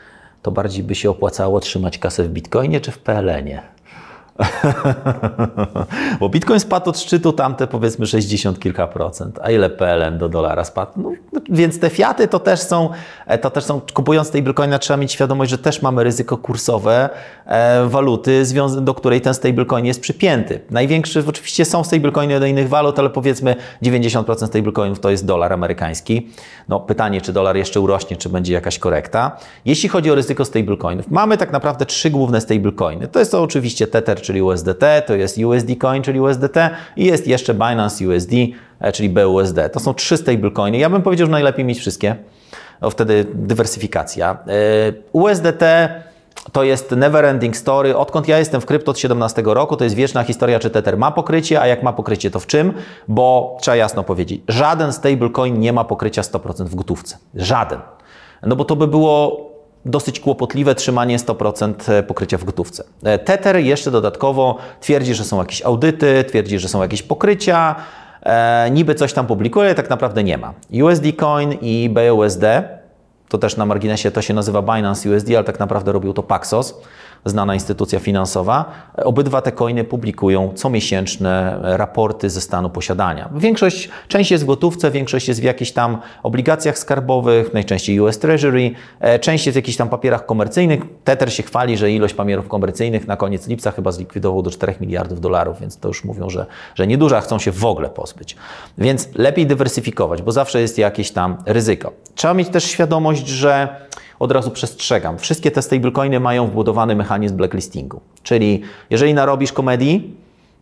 to 0.42 0.50
bardziej 0.50 0.84
by 0.84 0.94
się 0.94 1.10
opłacało 1.10 1.60
trzymać 1.60 1.98
kasę 1.98 2.24
w 2.24 2.28
Bitcoinie 2.28 2.80
czy 2.80 2.90
w 2.90 2.98
PLN-ie? 2.98 3.62
Bo 6.20 6.28
Bitcoin 6.28 6.60
spadł 6.60 6.90
od 6.90 6.98
szczytu 6.98 7.32
tamte 7.32 7.66
powiedzmy 7.66 8.06
60 8.06 8.58
kilka 8.58 8.86
procent. 8.86 9.38
A 9.42 9.50
ile 9.50 9.70
PLN 9.70 10.18
do 10.18 10.28
dolara 10.28 10.64
spadł? 10.64 10.92
No, 11.32 11.40
więc 11.48 11.80
te 11.80 11.90
fiaty 11.90 12.28
to 12.28 12.38
też 12.38 12.60
są, 12.60 12.88
e, 13.26 13.38
to 13.38 13.50
też 13.50 13.64
są, 13.64 13.80
kupując 13.94 14.30
tej 14.30 14.42
Bitcoina 14.42 14.78
trzeba 14.78 14.96
mieć 14.96 15.12
świadomość, 15.12 15.50
że 15.50 15.58
też 15.58 15.82
mamy 15.82 16.04
ryzyko 16.04 16.36
kursowe 16.36 17.10
e, 17.46 17.86
waluty, 17.86 18.42
do 18.80 18.94
której 18.94 19.20
ten 19.20 19.34
stablecoin 19.34 19.86
jest 19.86 20.00
przypięty. 20.00 20.60
Największy, 20.70 21.24
oczywiście 21.26 21.64
są 21.64 21.84
stablecoiny 21.84 22.40
do 22.40 22.46
innych 22.46 22.68
walut, 22.68 22.98
ale 22.98 23.10
powiedzmy 23.10 23.56
90% 23.82 24.46
stablecoinów 24.46 25.00
to 25.00 25.10
jest 25.10 25.26
dolar 25.26 25.52
amerykański. 25.52 26.30
No 26.68 26.80
pytanie, 26.80 27.20
czy 27.20 27.32
dolar 27.32 27.56
jeszcze 27.56 27.80
urośnie, 27.80 28.16
czy 28.16 28.28
będzie 28.28 28.52
jakaś 28.52 28.78
korekta. 28.78 29.36
Jeśli 29.64 29.88
chodzi 29.88 30.10
o 30.10 30.14
ryzyko 30.14 30.44
stablecoinów, 30.44 31.10
mamy 31.10 31.36
tak 31.36 31.52
naprawdę 31.52 31.86
trzy 31.86 32.10
główne 32.10 32.40
stablecoiny. 32.40 33.08
To 33.08 33.18
jest 33.18 33.32
to 33.32 33.42
oczywiście 33.42 33.86
Tether, 33.86 34.20
czyli 34.30 34.42
USDT, 34.42 34.84
to 35.06 35.14
jest 35.14 35.38
USD 35.38 35.76
Coin, 35.80 36.02
czyli 36.02 36.20
USDT 36.20 36.56
i 36.96 37.04
jest 37.04 37.26
jeszcze 37.26 37.54
Binance 37.54 38.08
USD, 38.08 38.32
e, 38.80 38.92
czyli 38.92 39.08
BUSD. 39.08 39.58
To 39.72 39.80
są 39.80 39.94
trzy 39.94 40.16
stablecoiny. 40.16 40.78
Ja 40.78 40.90
bym 40.90 41.02
powiedział, 41.02 41.26
że 41.26 41.30
najlepiej 41.30 41.64
mieć 41.64 41.78
wszystkie. 41.78 42.16
Wtedy 42.90 43.26
dywersyfikacja. 43.34 44.38
E, 44.46 44.92
USDT 45.12 45.62
to 46.52 46.62
jest 46.62 46.90
never 46.90 47.24
ending 47.24 47.56
story. 47.56 47.96
Odkąd 47.96 48.28
ja 48.28 48.38
jestem 48.38 48.60
w 48.60 48.66
krypto 48.66 48.90
od 48.90 48.98
17 48.98 49.42
roku, 49.46 49.76
to 49.76 49.84
jest 49.84 49.96
wieczna 49.96 50.22
historia, 50.22 50.58
czy 50.58 50.70
Tether 50.70 50.98
ma 50.98 51.10
pokrycie, 51.10 51.60
a 51.60 51.66
jak 51.66 51.82
ma 51.82 51.92
pokrycie, 51.92 52.30
to 52.30 52.40
w 52.40 52.46
czym? 52.46 52.72
Bo 53.08 53.56
trzeba 53.60 53.76
jasno 53.76 54.02
powiedzieć, 54.02 54.42
żaden 54.48 54.92
stablecoin 54.92 55.60
nie 55.60 55.72
ma 55.72 55.84
pokrycia 55.84 56.22
100% 56.22 56.64
w 56.64 56.74
gotówce. 56.74 57.18
Żaden. 57.34 57.80
No 58.42 58.56
bo 58.56 58.64
to 58.64 58.76
by 58.76 58.86
było 58.86 59.49
dosyć 59.84 60.20
kłopotliwe 60.20 60.74
trzymanie 60.74 61.18
100% 61.18 61.92
e, 61.92 62.02
pokrycia 62.02 62.38
w 62.38 62.44
gotówce. 62.44 62.84
E, 63.02 63.18
Tether 63.18 63.56
jeszcze 63.56 63.90
dodatkowo 63.90 64.58
twierdzi, 64.80 65.14
że 65.14 65.24
są 65.24 65.38
jakieś 65.38 65.62
audyty, 65.62 66.24
twierdzi, 66.28 66.58
że 66.58 66.68
są 66.68 66.82
jakieś 66.82 67.02
pokrycia, 67.02 67.76
e, 68.22 68.70
niby 68.70 68.94
coś 68.94 69.12
tam 69.12 69.26
publikuje, 69.26 69.74
tak 69.74 69.90
naprawdę 69.90 70.24
nie 70.24 70.38
ma. 70.38 70.54
USD 70.82 71.04
Coin 71.16 71.52
i 71.52 71.90
BUSD, 71.90 72.44
to 73.28 73.38
też 73.38 73.56
na 73.56 73.66
marginesie 73.66 74.10
to 74.10 74.22
się 74.22 74.34
nazywa 74.34 74.62
Binance 74.62 75.10
USD, 75.10 75.28
ale 75.36 75.44
tak 75.44 75.58
naprawdę 75.60 75.92
robił 75.92 76.12
to 76.12 76.22
Paxos 76.22 76.74
znana 77.24 77.54
instytucja 77.54 77.98
finansowa. 77.98 78.64
Obydwa 78.96 79.42
te 79.42 79.52
coiny 79.52 79.84
publikują 79.84 80.52
comiesięczne 80.54 81.58
raporty 81.62 82.30
ze 82.30 82.40
stanu 82.40 82.70
posiadania. 82.70 83.30
Większość, 83.36 83.88
część 84.08 84.30
jest 84.30 84.44
w 84.44 84.46
gotówce, 84.46 84.90
większość 84.90 85.28
jest 85.28 85.40
w 85.40 85.44
jakichś 85.44 85.72
tam 85.72 85.98
obligacjach 86.22 86.78
skarbowych, 86.78 87.54
najczęściej 87.54 88.00
US 88.00 88.18
Treasury, 88.18 88.70
e, 89.00 89.18
część 89.18 89.46
jest 89.46 89.54
w 89.54 89.56
jakichś 89.56 89.76
tam 89.76 89.88
papierach 89.88 90.26
komercyjnych. 90.26 90.80
Tether 91.04 91.32
się 91.32 91.42
chwali, 91.42 91.76
że 91.76 91.90
ilość 91.90 92.14
papierów 92.14 92.48
komercyjnych 92.48 93.06
na 93.06 93.16
koniec 93.16 93.48
lipca 93.48 93.70
chyba 93.70 93.92
zlikwidował 93.92 94.42
do 94.42 94.50
4 94.50 94.74
miliardów 94.80 95.20
dolarów, 95.20 95.60
więc 95.60 95.78
to 95.78 95.88
już 95.88 96.04
mówią, 96.04 96.30
że, 96.30 96.46
że 96.74 96.86
nieduża 96.86 97.20
chcą 97.20 97.38
się 97.38 97.52
w 97.52 97.64
ogóle 97.64 97.88
pozbyć. 97.88 98.36
Więc 98.78 99.08
lepiej 99.14 99.46
dywersyfikować, 99.46 100.22
bo 100.22 100.32
zawsze 100.32 100.60
jest 100.60 100.78
jakieś 100.78 101.10
tam 101.10 101.36
ryzyko. 101.46 101.92
Trzeba 102.14 102.34
mieć 102.34 102.48
też 102.48 102.64
świadomość, 102.64 103.28
że 103.28 103.68
od 104.20 104.32
razu 104.32 104.50
przestrzegam. 104.50 105.18
Wszystkie 105.18 105.50
te 105.50 105.62
stablecoiny 105.62 106.20
mają 106.20 106.46
wbudowany 106.46 106.96
mechanizm 106.96 107.36
blacklistingu. 107.36 108.00
Czyli 108.22 108.62
jeżeli 108.90 109.14
narobisz 109.14 109.52
komedii, 109.52 110.16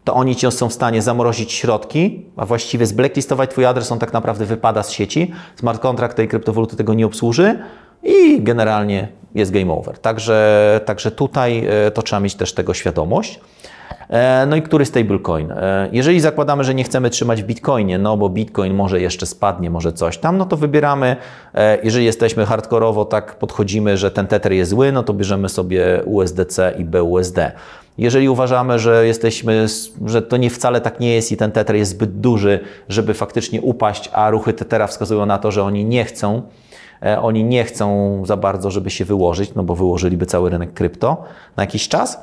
to 0.05 0.15
oni 0.15 0.37
ci 0.37 0.51
są 0.51 0.69
w 0.69 0.73
stanie 0.73 1.03
zamrozić 1.03 1.53
środki, 1.53 2.23
a 2.37 2.47
właściwie 2.47 2.87
zblacklistować 2.87 3.51
twój 3.51 3.65
adres, 3.65 3.93
on 3.93 3.99
tak 3.99 4.13
naprawdę 4.13 4.45
wypada 4.45 4.83
z 4.83 4.91
sieci. 4.91 5.33
Smart 5.57 5.83
contract 5.83 6.17
tej 6.17 6.29
kryptowaluty 6.29 6.77
tego 6.77 6.95
nie 6.95 7.07
obsłuży 7.07 7.59
i 8.03 8.43
generalnie 8.43 9.09
jest 9.35 9.51
game 9.51 9.73
over. 9.73 9.99
Także, 9.99 10.81
także 10.85 11.11
tutaj 11.11 11.67
e, 11.87 11.91
to 11.91 12.03
trzeba 12.03 12.21
mieć 12.21 12.35
też 12.35 12.53
tego 12.53 12.75
świadomość. 12.75 13.41
E, 14.11 14.47
no 14.47 14.57
i 14.57 14.63
który 14.63 14.85
stablecoin? 14.85 15.53
E, 15.53 15.89
jeżeli 15.93 16.21
zakładamy, 16.21 16.65
że 16.65 16.75
nie 16.75 16.85
chcemy 16.85 17.11
trzymać 17.11 17.43
w 17.43 17.47
Bitcoinie, 17.47 17.99
no 17.99 18.17
bo 18.17 18.29
Bitcoin 18.29 18.75
może 18.75 19.01
jeszcze 19.01 19.27
spadnie, 19.27 19.71
może 19.71 19.93
coś 19.93 20.19
tam, 20.19 20.39
no 20.39 20.47
to 20.47 20.57
wybieramy, 20.57 21.17
e, 21.55 21.79
jeżeli 21.83 22.05
jesteśmy 22.05 22.47
hardkorowo, 22.47 23.05
tak 23.05 23.35
podchodzimy, 23.35 23.97
że 23.97 24.11
ten 24.11 24.27
Tether 24.27 24.53
jest 24.53 24.71
zły, 24.71 24.93
no 24.93 25.03
to 25.03 25.15
bierzemy 25.15 25.49
sobie 25.49 26.03
USDC 26.05 26.75
i 26.79 26.85
BUSD. 26.85 27.39
Jeżeli 27.99 28.29
uważamy, 28.29 28.79
że 28.79 29.07
jesteśmy, 29.07 29.67
że 30.07 30.23
to 30.23 30.37
nie 30.37 30.51
wcale 30.51 30.81
tak 30.81 31.01
nie 31.01 31.15
jest 31.15 31.33
i 31.33 31.37
ten 31.37 31.53
Tether 31.53 31.77
jest 31.77 31.91
zbyt 31.91 32.21
duży, 32.21 32.61
żeby 32.89 33.15
faktycznie 33.15 33.63
upaść, 33.63 34.11
a 34.13 34.31
ruchy 34.31 34.53
Tethera 34.53 34.87
wskazują 34.87 35.27
na 35.27 35.39
to, 35.39 35.51
że 35.51 35.63
oni 35.63 35.85
nie 35.85 36.05
chcą, 36.05 36.43
oni 37.23 37.45
nie 37.45 37.65
chcą 37.65 38.23
za 38.27 38.37
bardzo, 38.37 38.71
żeby 38.71 38.91
się 38.91 39.05
wyłożyć, 39.05 39.55
no 39.55 39.63
bo 39.63 39.75
wyłożyliby 39.75 40.27
cały 40.27 40.51
rynek 40.51 40.75
krypto 40.75 41.25
na 41.57 41.63
jakiś 41.63 41.89
czas, 41.89 42.19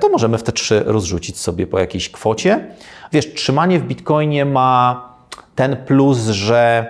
to 0.00 0.08
możemy 0.08 0.38
w 0.38 0.42
te 0.42 0.52
trzy 0.52 0.82
rozrzucić 0.86 1.38
sobie 1.38 1.66
po 1.66 1.78
jakiejś 1.78 2.10
kwocie. 2.10 2.66
Wiesz, 3.12 3.34
trzymanie 3.34 3.78
w 3.78 3.82
Bitcoinie 3.82 4.44
ma 4.44 5.02
ten 5.54 5.76
plus, 5.76 6.18
że 6.18 6.86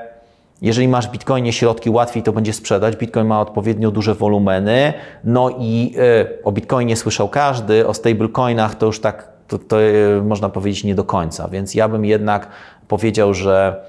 jeżeli 0.62 0.88
masz 0.88 1.08
w 1.08 1.10
Bitcoinie 1.10 1.52
środki, 1.52 1.90
łatwiej 1.90 2.22
to 2.22 2.32
będzie 2.32 2.52
sprzedać. 2.52 2.96
Bitcoin 2.96 3.26
ma 3.26 3.40
odpowiednio 3.40 3.90
duże 3.90 4.14
wolumeny. 4.14 4.92
No 5.24 5.50
i 5.58 5.94
y, 5.98 6.44
o 6.44 6.52
Bitcoinie 6.52 6.96
słyszał 6.96 7.28
każdy, 7.28 7.86
o 7.86 7.94
stablecoinach 7.94 8.74
to 8.74 8.86
już 8.86 9.00
tak, 9.00 9.28
to, 9.48 9.58
to 9.58 9.82
y, 9.82 10.22
można 10.24 10.48
powiedzieć 10.48 10.84
nie 10.84 10.94
do 10.94 11.04
końca. 11.04 11.48
Więc 11.48 11.74
ja 11.74 11.88
bym 11.88 12.04
jednak 12.04 12.48
powiedział, 12.88 13.34
że 13.34 13.84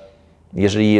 jeżeli 0.54 1.00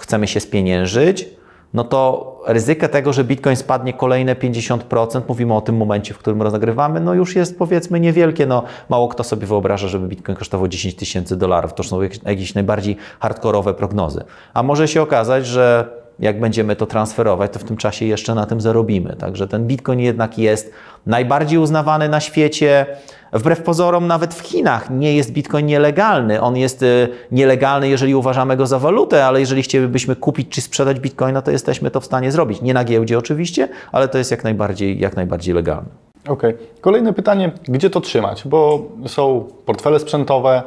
chcemy 0.00 0.26
się 0.26 0.40
spieniężyć, 0.40 1.28
no 1.74 1.84
to 1.84 2.29
ryzyko 2.46 2.88
tego, 2.88 3.12
że 3.12 3.24
Bitcoin 3.24 3.56
spadnie 3.56 3.92
kolejne 3.92 4.34
50%, 4.34 5.22
mówimy 5.28 5.54
o 5.54 5.60
tym 5.60 5.76
momencie, 5.76 6.14
w 6.14 6.18
którym 6.18 6.42
rozagrywamy, 6.42 7.00
no 7.00 7.14
już 7.14 7.36
jest 7.36 7.58
powiedzmy 7.58 8.00
niewielkie. 8.00 8.46
No, 8.46 8.62
mało 8.88 9.08
kto 9.08 9.24
sobie 9.24 9.46
wyobraża, 9.46 9.88
żeby 9.88 10.08
Bitcoin 10.08 10.38
kosztował 10.38 10.68
10 10.68 10.94
tysięcy 10.94 11.36
dolarów. 11.36 11.74
To 11.74 11.82
są 11.82 12.00
jakieś 12.26 12.54
najbardziej 12.54 12.96
hardkorowe 13.20 13.74
prognozy. 13.74 14.24
A 14.54 14.62
może 14.62 14.88
się 14.88 15.02
okazać, 15.02 15.46
że 15.46 15.88
jak 16.18 16.40
będziemy 16.40 16.76
to 16.76 16.86
transferować, 16.86 17.52
to 17.52 17.58
w 17.58 17.64
tym 17.64 17.76
czasie 17.76 18.04
jeszcze 18.04 18.34
na 18.34 18.46
tym 18.46 18.60
zarobimy. 18.60 19.16
Także 19.16 19.48
ten 19.48 19.66
Bitcoin 19.66 20.00
jednak 20.00 20.38
jest 20.38 20.72
najbardziej 21.06 21.58
uznawany 21.58 22.08
na 22.08 22.20
świecie. 22.20 22.86
Wbrew 23.32 23.62
pozorom, 23.62 24.06
nawet 24.06 24.34
w 24.34 24.40
Chinach 24.40 24.90
nie 24.90 25.16
jest 25.16 25.32
Bitcoin 25.32 25.66
nielegalny. 25.66 26.40
On 26.40 26.56
jest 26.56 26.82
y, 26.82 27.08
nielegalny, 27.32 27.88
jeżeli 27.88 28.14
uważamy 28.14 28.56
go 28.56 28.66
za 28.66 28.78
walutę, 28.78 29.26
ale 29.26 29.40
jeżeli 29.40 29.62
chcielibyśmy 29.62 30.16
kupić 30.16 30.48
czy 30.48 30.60
sprzedać 30.60 31.00
Bitcoina, 31.00 31.42
to 31.42 31.50
jesteśmy 31.50 31.90
to 31.90 32.00
w 32.00 32.04
stanie 32.04 32.32
zrobić. 32.32 32.62
Nie 32.62 32.74
na 32.74 32.84
giełdzie 32.84 33.18
oczywiście, 33.18 33.68
ale 33.92 34.08
to 34.08 34.18
jest 34.18 34.30
jak 34.30 34.44
najbardziej, 34.44 35.00
jak 35.00 35.16
najbardziej 35.16 35.54
legalne. 35.54 35.88
Okej. 36.28 36.54
Okay. 36.54 36.66
Kolejne 36.80 37.12
pytanie, 37.12 37.52
gdzie 37.68 37.90
to 37.90 38.00
trzymać? 38.00 38.48
Bo 38.48 38.82
są 39.06 39.48
portfele 39.66 40.00
sprzętowe, 40.00 40.62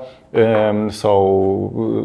są 0.92 1.10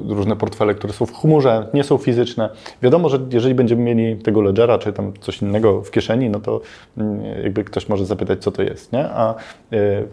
różne 0.09 0.37
portfele, 0.37 0.75
które 0.75 0.93
są 0.93 1.07
w 1.07 1.13
chmurze, 1.13 1.67
nie 1.75 1.85
są 1.85 1.99
fizyczne. 1.99 2.51
Wiadomo, 2.83 3.09
że 3.09 3.19
jeżeli 3.33 3.55
będziemy 3.55 3.83
mieli 3.83 4.17
tego 4.17 4.41
ledgera, 4.41 4.79
czy 4.79 4.93
tam 4.93 5.13
coś 5.21 5.43
innego 5.43 5.83
w 5.83 5.91
kieszeni, 5.91 6.31
no 6.31 6.41
to 6.41 6.61
mm, 6.99 7.43
jakby 7.43 7.65
ktoś 7.65 7.89
może 7.89 8.07
zapytać, 8.07 8.43
co 8.43 8.53
to 8.53 8.63
jest, 8.63 8.93
nie? 8.93 9.09
A 9.09 9.35
y, 9.73 10.09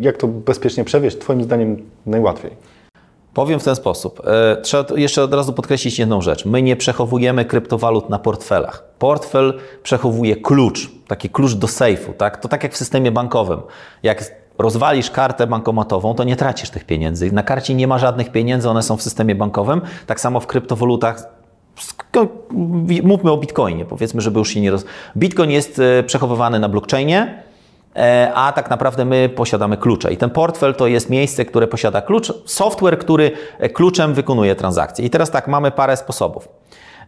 jak 0.00 0.16
to 0.16 0.28
bezpiecznie 0.28 0.84
przewieźć, 0.84 1.18
Twoim 1.18 1.44
zdaniem 1.44 1.82
najłatwiej? 2.06 2.50
Powiem 3.34 3.60
w 3.60 3.64
ten 3.64 3.76
sposób. 3.76 4.22
E, 4.26 4.56
trzeba 4.62 4.84
jeszcze 4.96 5.22
od 5.22 5.34
razu 5.34 5.52
podkreślić 5.52 5.98
jedną 5.98 6.20
rzecz. 6.20 6.44
My 6.44 6.62
nie 6.62 6.76
przechowujemy 6.76 7.44
kryptowalut 7.44 8.10
na 8.10 8.18
portfelach. 8.18 8.84
Portfel 8.98 9.58
przechowuje 9.82 10.36
klucz, 10.36 10.90
taki 11.08 11.30
klucz 11.30 11.54
do 11.54 11.68
sejfu. 11.68 12.12
Tak? 12.12 12.40
To 12.40 12.48
tak 12.48 12.62
jak 12.62 12.72
w 12.72 12.76
systemie 12.76 13.12
bankowym. 13.12 13.60
Jak 14.02 14.24
rozwalisz 14.58 15.10
kartę 15.10 15.46
bankomatową, 15.46 16.14
to 16.14 16.24
nie 16.24 16.36
tracisz 16.36 16.70
tych 16.70 16.84
pieniędzy. 16.84 17.32
Na 17.32 17.42
karcie 17.42 17.74
nie 17.74 17.86
ma 17.86 17.98
żadnych 17.98 18.32
pieniędzy, 18.32 18.70
one 18.70 18.82
są 18.82 18.96
w 18.96 19.02
systemie 19.02 19.34
bankowym. 19.34 19.80
Tak 20.06 20.20
samo 20.20 20.40
w 20.40 20.46
kryptowalutach 20.46 21.36
mówmy 23.02 23.30
o 23.30 23.36
Bitcoinie, 23.36 23.84
powiedzmy, 23.84 24.20
żeby 24.20 24.38
już 24.38 24.48
się 24.48 24.60
nie 24.60 24.70
roz... 24.70 24.84
Bitcoin 25.16 25.50
jest 25.50 25.78
e, 25.78 26.02
przechowywany 26.02 26.58
na 26.60 26.68
blockchainie, 26.68 27.42
a 28.34 28.52
tak 28.52 28.70
naprawdę 28.70 29.04
my 29.04 29.28
posiadamy 29.28 29.76
klucze. 29.76 30.12
I 30.12 30.16
ten 30.16 30.30
portfel 30.30 30.74
to 30.74 30.86
jest 30.86 31.10
miejsce, 31.10 31.44
które 31.44 31.66
posiada 31.66 32.02
klucz, 32.02 32.32
software, 32.44 32.98
który 32.98 33.30
e, 33.58 33.68
kluczem 33.68 34.14
wykonuje 34.14 34.54
transakcje. 34.54 35.04
I 35.04 35.10
teraz 35.10 35.30
tak, 35.30 35.48
mamy 35.48 35.70
parę 35.70 35.96
sposobów. 35.96 36.48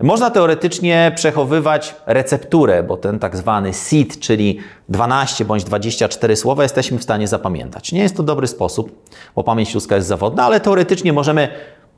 Można 0.00 0.30
teoretycznie 0.30 1.12
przechowywać 1.14 1.94
recepturę, 2.06 2.82
bo 2.82 2.96
ten 2.96 3.18
tak 3.18 3.36
zwany 3.36 3.72
seed, 3.72 4.20
czyli 4.20 4.58
12 4.88 5.44
bądź 5.44 5.64
24 5.64 6.36
słowa, 6.36 6.62
jesteśmy 6.62 6.98
w 6.98 7.02
stanie 7.02 7.28
zapamiętać. 7.28 7.92
Nie 7.92 8.00
jest 8.00 8.16
to 8.16 8.22
dobry 8.22 8.46
sposób, 8.46 9.08
bo 9.34 9.44
pamięć 9.44 9.74
ludzka 9.74 9.96
jest 9.96 10.08
zawodna, 10.08 10.44
ale 10.44 10.60
teoretycznie 10.60 11.12
możemy 11.12 11.48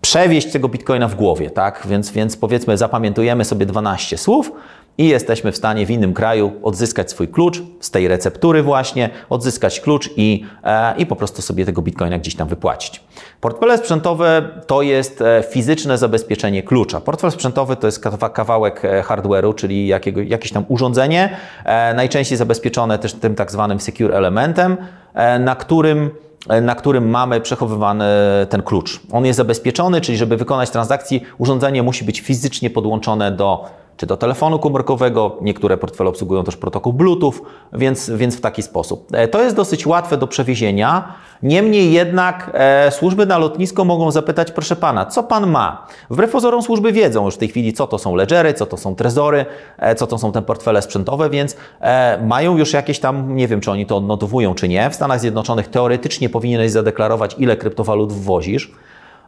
przewieźć 0.00 0.52
tego 0.52 0.68
bitcoina 0.68 1.08
w 1.08 1.14
głowie, 1.14 1.50
tak? 1.50 1.86
Więc, 1.86 2.10
więc 2.10 2.36
powiedzmy, 2.36 2.78
zapamiętujemy 2.78 3.44
sobie 3.44 3.66
12 3.66 4.18
słów, 4.18 4.52
i 5.00 5.08
jesteśmy 5.08 5.52
w 5.52 5.56
stanie 5.56 5.86
w 5.86 5.90
innym 5.90 6.14
kraju 6.14 6.52
odzyskać 6.62 7.10
swój 7.10 7.28
klucz 7.28 7.62
z 7.80 7.90
tej 7.90 8.08
receptury 8.08 8.62
właśnie, 8.62 9.10
odzyskać 9.30 9.80
klucz 9.80 10.10
i, 10.16 10.44
e, 10.64 10.96
i 10.96 11.06
po 11.06 11.16
prostu 11.16 11.42
sobie 11.42 11.66
tego 11.66 11.82
bitcoina 11.82 12.18
gdzieś 12.18 12.36
tam 12.36 12.48
wypłacić. 12.48 13.02
Portfele 13.40 13.78
sprzętowe 13.78 14.48
to 14.66 14.82
jest 14.82 15.22
e, 15.22 15.42
fizyczne 15.50 15.98
zabezpieczenie 15.98 16.62
klucza. 16.62 17.00
Portfel 17.00 17.30
sprzętowy 17.30 17.76
to 17.76 17.86
jest 17.86 18.04
kawałek 18.32 18.84
e, 18.84 19.02
hardware'u, 19.02 19.54
czyli 19.54 19.86
jakiego, 19.86 20.20
jakieś 20.20 20.52
tam 20.52 20.64
urządzenie, 20.68 21.36
e, 21.64 21.94
najczęściej 21.94 22.38
zabezpieczone 22.38 22.98
też 22.98 23.12
tym 23.12 23.34
tak 23.34 23.52
zwanym 23.52 23.80
secure 23.80 24.16
elementem, 24.16 24.76
e, 25.14 25.38
na 25.38 25.56
którym 25.56 26.10
e, 26.48 26.60
na 26.60 26.74
którym 26.74 27.10
mamy 27.10 27.40
przechowywany 27.40 28.04
ten 28.48 28.62
klucz. 28.62 29.00
On 29.12 29.26
jest 29.26 29.36
zabezpieczony, 29.36 30.00
czyli 30.00 30.18
żeby 30.18 30.36
wykonać 30.36 30.70
transakcję, 30.70 31.20
urządzenie 31.38 31.82
musi 31.82 32.04
być 32.04 32.20
fizycznie 32.20 32.70
podłączone 32.70 33.32
do 33.32 33.80
czy 34.00 34.06
do 34.06 34.16
telefonu 34.16 34.58
komórkowego. 34.58 35.36
Niektóre 35.40 35.76
portfele 35.76 36.10
obsługują 36.10 36.44
też 36.44 36.56
protokół 36.56 36.92
Bluetooth, 36.92 37.32
więc, 37.72 38.10
więc 38.10 38.36
w 38.36 38.40
taki 38.40 38.62
sposób. 38.62 39.08
E, 39.12 39.28
to 39.28 39.42
jest 39.42 39.56
dosyć 39.56 39.86
łatwe 39.86 40.16
do 40.16 40.26
przewiezienia. 40.26 41.14
Niemniej 41.42 41.92
jednak 41.92 42.50
e, 42.54 42.90
służby 42.90 43.26
na 43.26 43.38
lotnisko 43.38 43.84
mogą 43.84 44.10
zapytać, 44.10 44.52
proszę 44.52 44.76
pana, 44.76 45.06
co 45.06 45.22
pan 45.22 45.50
ma? 45.50 45.86
Wbrew 46.10 46.30
pozorom 46.30 46.62
służby 46.62 46.92
wiedzą 46.92 47.24
już 47.24 47.34
w 47.34 47.38
tej 47.38 47.48
chwili, 47.48 47.72
co 47.72 47.86
to 47.86 47.98
są 47.98 48.14
ledgery, 48.14 48.54
co 48.54 48.66
to 48.66 48.76
są 48.76 48.94
trezory, 48.94 49.46
e, 49.78 49.94
co 49.94 50.06
to 50.06 50.18
są 50.18 50.32
te 50.32 50.42
portfele 50.42 50.82
sprzętowe, 50.82 51.30
więc 51.30 51.56
e, 51.80 52.22
mają 52.26 52.56
już 52.56 52.72
jakieś 52.72 53.00
tam, 53.00 53.36
nie 53.36 53.48
wiem 53.48 53.60
czy 53.60 53.70
oni 53.70 53.86
to 53.86 53.96
odnotowują 53.96 54.54
czy 54.54 54.68
nie. 54.68 54.90
W 54.90 54.94
Stanach 54.94 55.20
Zjednoczonych 55.20 55.68
teoretycznie 55.68 56.28
powinieneś 56.28 56.70
zadeklarować, 56.70 57.36
ile 57.38 57.56
kryptowalut 57.56 58.12
wwozisz. 58.12 58.72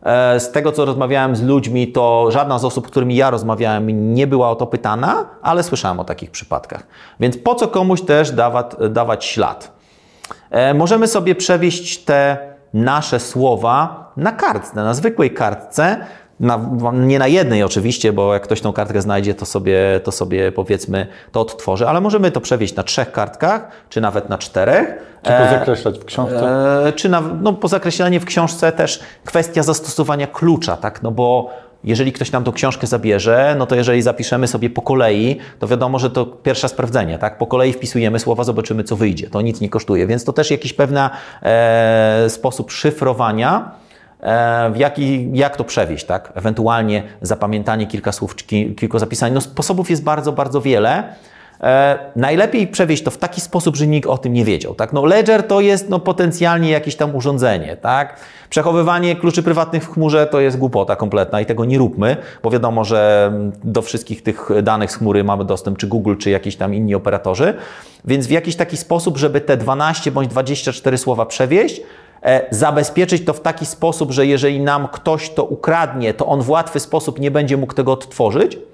E, 0.03 0.41
z 0.41 0.53
tego, 0.53 0.73
co 0.73 0.85
rozmawiałem 0.85 1.37
z 1.37 1.43
ludźmi, 1.43 1.93
to 1.93 2.31
żadna 2.31 2.59
z 2.59 2.65
osób, 2.65 2.87
z 2.87 2.91
którymi 2.91 3.17
ja 3.17 3.31
rozmawiałem, 3.31 4.15
nie 4.15 4.27
była 4.27 4.51
o 4.51 4.55
to 4.55 4.67
pytana, 4.67 5.25
ale 5.43 5.63
słyszałem 5.63 6.01
o 6.01 6.05
takich 6.05 6.31
przypadkach. 6.31 6.87
Więc 7.21 7.39
po 7.39 7.55
co 7.55 7.69
komuś 7.69 8.03
też 8.03 8.31
dawać, 8.31 8.67
dawać 8.91 9.25
ślad? 9.25 9.73
E, 10.51 10.75
możemy 10.75 11.07
sobie 11.07 11.35
przewieźć 11.35 12.05
te 12.05 12.53
nasze 12.75 13.21
słowa 13.21 14.13
na 14.17 14.33
kartce, 14.33 14.77
na 14.77 14.95
zwykłej 14.95 15.35
kartce, 15.35 16.07
na, 16.41 16.61
nie 16.93 17.19
na 17.19 17.27
jednej 17.27 17.63
oczywiście, 17.63 18.13
bo 18.13 18.35
jak 18.35 18.43
ktoś 18.43 18.61
tą 18.61 18.73
kartkę 18.73 19.03
znajdzie, 19.03 19.35
to 19.35 19.47
sobie, 19.47 20.01
to 20.05 20.13
sobie 20.13 20.53
powiedzmy 20.53 21.07
to 21.33 21.41
odtworzy, 21.41 21.89
ale 21.89 22.01
możemy 22.01 22.31
to 22.31 22.41
przewieźć 22.41 22.75
na 22.75 22.83
trzech 22.83 23.13
kartkach, 23.13 23.69
czy 23.89 24.01
nawet 24.01 24.29
na 24.29 24.39
czterech. 24.39 24.95
Czy 25.23 25.33
pozakreślać 25.33 25.99
w 25.99 26.05
książce? 26.05 26.49
E, 26.87 26.93
czy 26.93 27.09
na, 27.09 27.21
no, 27.21 27.53
pozakreślanie 27.53 28.21
w 28.21 28.25
książce 28.25 28.73
też 28.73 29.01
kwestia 29.25 29.63
zastosowania 29.63 30.27
klucza, 30.27 30.77
tak? 30.77 31.03
No 31.03 31.11
bo 31.11 31.51
jeżeli 31.85 32.13
ktoś 32.13 32.33
nam 32.33 32.45
tą 32.45 32.53
książkę 32.53 32.87
zabierze, 32.87 33.55
no 33.59 33.67
to 33.67 33.75
jeżeli 33.75 34.03
zapiszemy 34.03 34.49
sobie 34.49 34.71
po 34.71 34.83
kolei, 34.83 35.39
to 35.59 35.67
wiadomo, 35.67 35.99
że 35.99 36.11
to 36.11 36.27
pierwsze 36.27 36.69
sprawdzenie, 36.69 37.19
tak? 37.19 37.39
Po 37.39 37.47
kolei 37.47 37.73
wpisujemy 37.73 38.19
słowa, 38.19 38.45
zobaczymy, 38.45 38.85
co 38.85 38.97
wyjdzie. 38.97 39.31
To 39.31 39.41
nic 39.41 39.61
nie 39.61 39.69
kosztuje, 39.69 40.07
więc 40.07 40.25
to 40.25 40.33
też 40.33 40.51
jakiś 40.51 40.73
pewien 40.73 40.99
e, 41.43 42.25
sposób 42.29 42.71
szyfrowania 42.71 43.82
E, 43.82 43.82
w 44.73 44.77
jaki, 44.77 45.31
jak 45.33 45.57
to 45.57 45.65
przewieźć, 45.65 46.05
tak? 46.05 46.33
Ewentualnie 46.35 47.03
zapamiętanie 47.23 47.87
kilka 47.87 48.13
słów, 48.13 48.37
kilku 48.77 48.99
zapisań. 48.99 49.33
No, 49.33 49.41
sposobów 49.41 49.91
jest 49.91 50.05
bardzo, 50.05 50.33
bardzo 50.33 50.61
wiele. 50.61 51.15
E, 51.63 51.99
najlepiej 52.17 52.67
przewieźć 52.67 53.03
to 53.03 53.11
w 53.11 53.19
taki 53.19 53.41
sposób, 53.41 53.77
że 53.77 53.87
nikt 53.87 54.09
o 54.09 54.19
tym 54.19 54.33
nie 54.33 54.45
wiedział. 54.45 54.75
Tak? 54.75 54.93
No, 54.93 55.05
ledger 55.05 55.43
to 55.43 55.61
jest 55.61 55.89
no, 55.89 56.01
potencjalnie 56.01 56.71
jakieś 56.71 56.97
tam 56.97 57.17
urządzenie. 57.17 57.77
Tak? 57.77 58.17
Przechowywanie 58.51 59.17
kluczy 59.17 59.43
prywatnych 59.43 59.85
w 59.85 59.93
chmurze 59.93 60.27
to 60.27 60.41
jest 60.41 60.59
głupota 60.59 60.97
kompletna 60.97 61.41
i 61.41 61.47
tego 61.47 61.65
nie 61.65 61.79
róbmy, 61.79 62.17
bo 62.43 62.51
wiadomo, 62.51 62.85
że 62.85 63.33
do 63.65 63.83
wszystkich 63.83 64.23
tych 64.23 64.49
danych 64.63 64.91
z 64.91 64.97
chmury 64.97 65.25
mamy 65.25 65.45
dostęp, 65.45 65.79
czy 65.79 65.87
Google, 65.87 66.17
czy 66.17 66.31
jakiś 66.31 66.57
tam 66.57 66.75
inni 66.75 66.95
operatorzy. 66.95 67.55
Więc 68.05 68.27
w 68.27 68.31
jakiś 68.31 68.57
taki 68.57 68.77
sposób, 68.77 69.19
żeby 69.19 69.41
te 69.41 69.57
12 69.57 70.13
bądź 70.13 70.29
24 70.29 70.99
słowa 70.99 71.27
przewieźć, 71.27 71.81
E, 71.81 72.12
zabezpieczyć 72.51 73.25
to 73.25 73.33
w 73.33 73.41
taki 73.41 73.67
sposób, 73.67 74.13
że 74.13 74.27
jeżeli 74.27 74.61
nam 74.61 74.89
ktoś 74.89 75.31
to 75.31 75.45
ukradnie, 75.45 76.15
to 76.15 76.27
on 76.27 76.43
w 76.43 76.51
łatwy 76.51 76.81
sposób 76.81 77.19
nie 77.19 77.31
będzie 77.31 77.57
mógł 77.57 77.75
tego 77.75 77.93
odtworzyć, 77.93 78.59
E, 78.59 78.72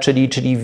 czyli, 0.00 0.28
czyli 0.28 0.56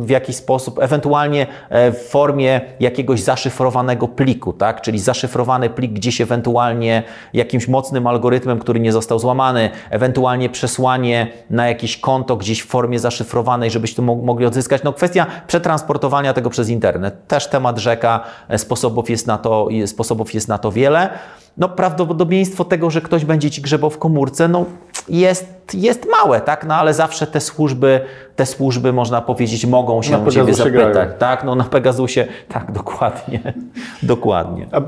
w, 0.00 0.10
jakiś 0.10 0.36
sposób, 0.36 0.78
ewentualnie 0.78 1.46
e, 1.68 1.92
w 1.92 1.98
formie 1.98 2.60
jakiegoś 2.80 3.20
zaszyfrowanego 3.20 4.08
pliku, 4.08 4.52
tak? 4.52 4.80
czyli 4.80 4.98
zaszyfrowany 4.98 5.70
plik 5.70 5.92
gdzieś 5.92 6.20
ewentualnie 6.20 7.02
jakimś 7.32 7.68
mocnym 7.68 8.06
algorytmem, 8.06 8.58
który 8.58 8.80
nie 8.80 8.92
został 8.92 9.18
złamany, 9.18 9.70
ewentualnie 9.90 10.50
przesłanie 10.50 11.26
na 11.50 11.68
jakieś 11.68 11.96
konto 11.96 12.36
gdzieś 12.36 12.62
w 12.62 12.66
formie 12.66 12.98
zaszyfrowanej, 12.98 13.70
żebyście 13.70 13.96
to 13.96 14.02
mogli 14.02 14.46
odzyskać. 14.46 14.82
No 14.82 14.92
kwestia 14.92 15.26
przetransportowania 15.46 16.32
tego 16.32 16.50
przez 16.50 16.68
internet. 16.68 17.26
Też 17.26 17.46
temat 17.46 17.78
rzeka, 17.78 18.20
e, 18.48 18.58
sposobów 18.58 19.10
jest 19.10 19.26
na 19.26 19.38
to, 19.38 19.68
sposobów 19.86 20.34
jest 20.34 20.48
na 20.48 20.58
to 20.58 20.72
wiele 20.72 21.10
no 21.56 21.68
prawdopodobieństwo 21.68 22.64
tego, 22.64 22.90
że 22.90 23.00
ktoś 23.00 23.24
będzie 23.24 23.50
ci 23.50 23.62
grzebał 23.62 23.90
w 23.90 23.98
komórce, 23.98 24.48
no 24.48 24.64
jest, 25.08 25.46
jest 25.74 26.06
małe, 26.10 26.40
tak? 26.40 26.66
No 26.66 26.74
ale 26.74 26.94
zawsze 26.94 27.26
te 27.26 27.40
służby, 27.40 28.00
te 28.36 28.46
służby, 28.46 28.92
można 28.92 29.20
powiedzieć, 29.20 29.66
mogą 29.66 30.02
się 30.02 30.18
na 30.18 30.30
Ciebie 30.30 30.54
zapytać. 30.54 30.92
Grają. 30.92 31.12
Tak, 31.18 31.44
no 31.44 31.54
na 31.54 31.64
Pegasusie, 31.64 32.26
tak, 32.48 32.72
dokładnie, 32.72 33.40
dokładnie. 34.02 34.66
A 34.72 34.80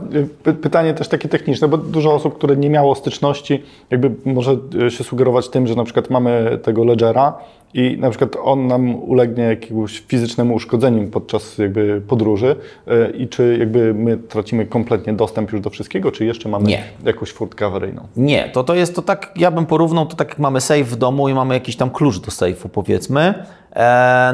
y, 0.48 0.54
pytanie 0.54 0.94
też 0.94 1.08
takie 1.08 1.28
techniczne, 1.28 1.68
bo 1.68 1.78
dużo 1.78 2.14
osób, 2.14 2.38
które 2.38 2.56
nie 2.56 2.70
miało 2.70 2.94
styczności, 2.94 3.62
jakby 3.90 4.10
może 4.24 4.56
y, 4.86 4.90
się 4.90 5.04
sugerować 5.04 5.48
tym, 5.48 5.66
że 5.66 5.74
na 5.74 5.84
przykład 5.84 6.10
mamy 6.10 6.58
tego 6.62 6.84
ledgera, 6.84 7.34
i 7.74 7.96
na 7.98 8.10
przykład 8.10 8.36
on 8.42 8.66
nam 8.66 8.94
ulegnie 8.94 9.44
jakiemuś 9.44 10.02
fizycznemu 10.08 10.54
uszkodzeniu 10.54 11.08
podczas 11.08 11.58
jakby 11.58 12.02
podróży 12.08 12.56
e, 12.86 13.10
i 13.10 13.28
czy 13.28 13.56
jakby 13.58 13.94
my 13.94 14.16
tracimy 14.16 14.66
kompletnie 14.66 15.12
dostęp 15.12 15.52
już 15.52 15.60
do 15.60 15.70
wszystkiego, 15.70 16.12
czy 16.12 16.24
jeszcze 16.24 16.48
mamy 16.48 16.66
Nie. 16.66 16.82
jakąś 17.04 17.32
furtkę 17.32 17.66
awaryjną? 17.66 18.02
Nie, 18.16 18.50
to, 18.52 18.64
to 18.64 18.74
jest 18.74 18.94
to 18.94 19.02
tak, 19.02 19.32
ja 19.36 19.50
bym 19.50 19.66
porównał 19.66 20.06
to 20.06 20.16
tak 20.16 20.28
jak 20.28 20.38
mamy 20.38 20.60
safe 20.60 20.84
w 20.84 20.96
domu 20.96 21.28
i 21.28 21.34
mamy 21.34 21.54
jakiś 21.54 21.76
tam 21.76 21.90
klucz 21.90 22.18
do 22.18 22.30
safe'u 22.30 22.68
powiedzmy, 22.68 23.34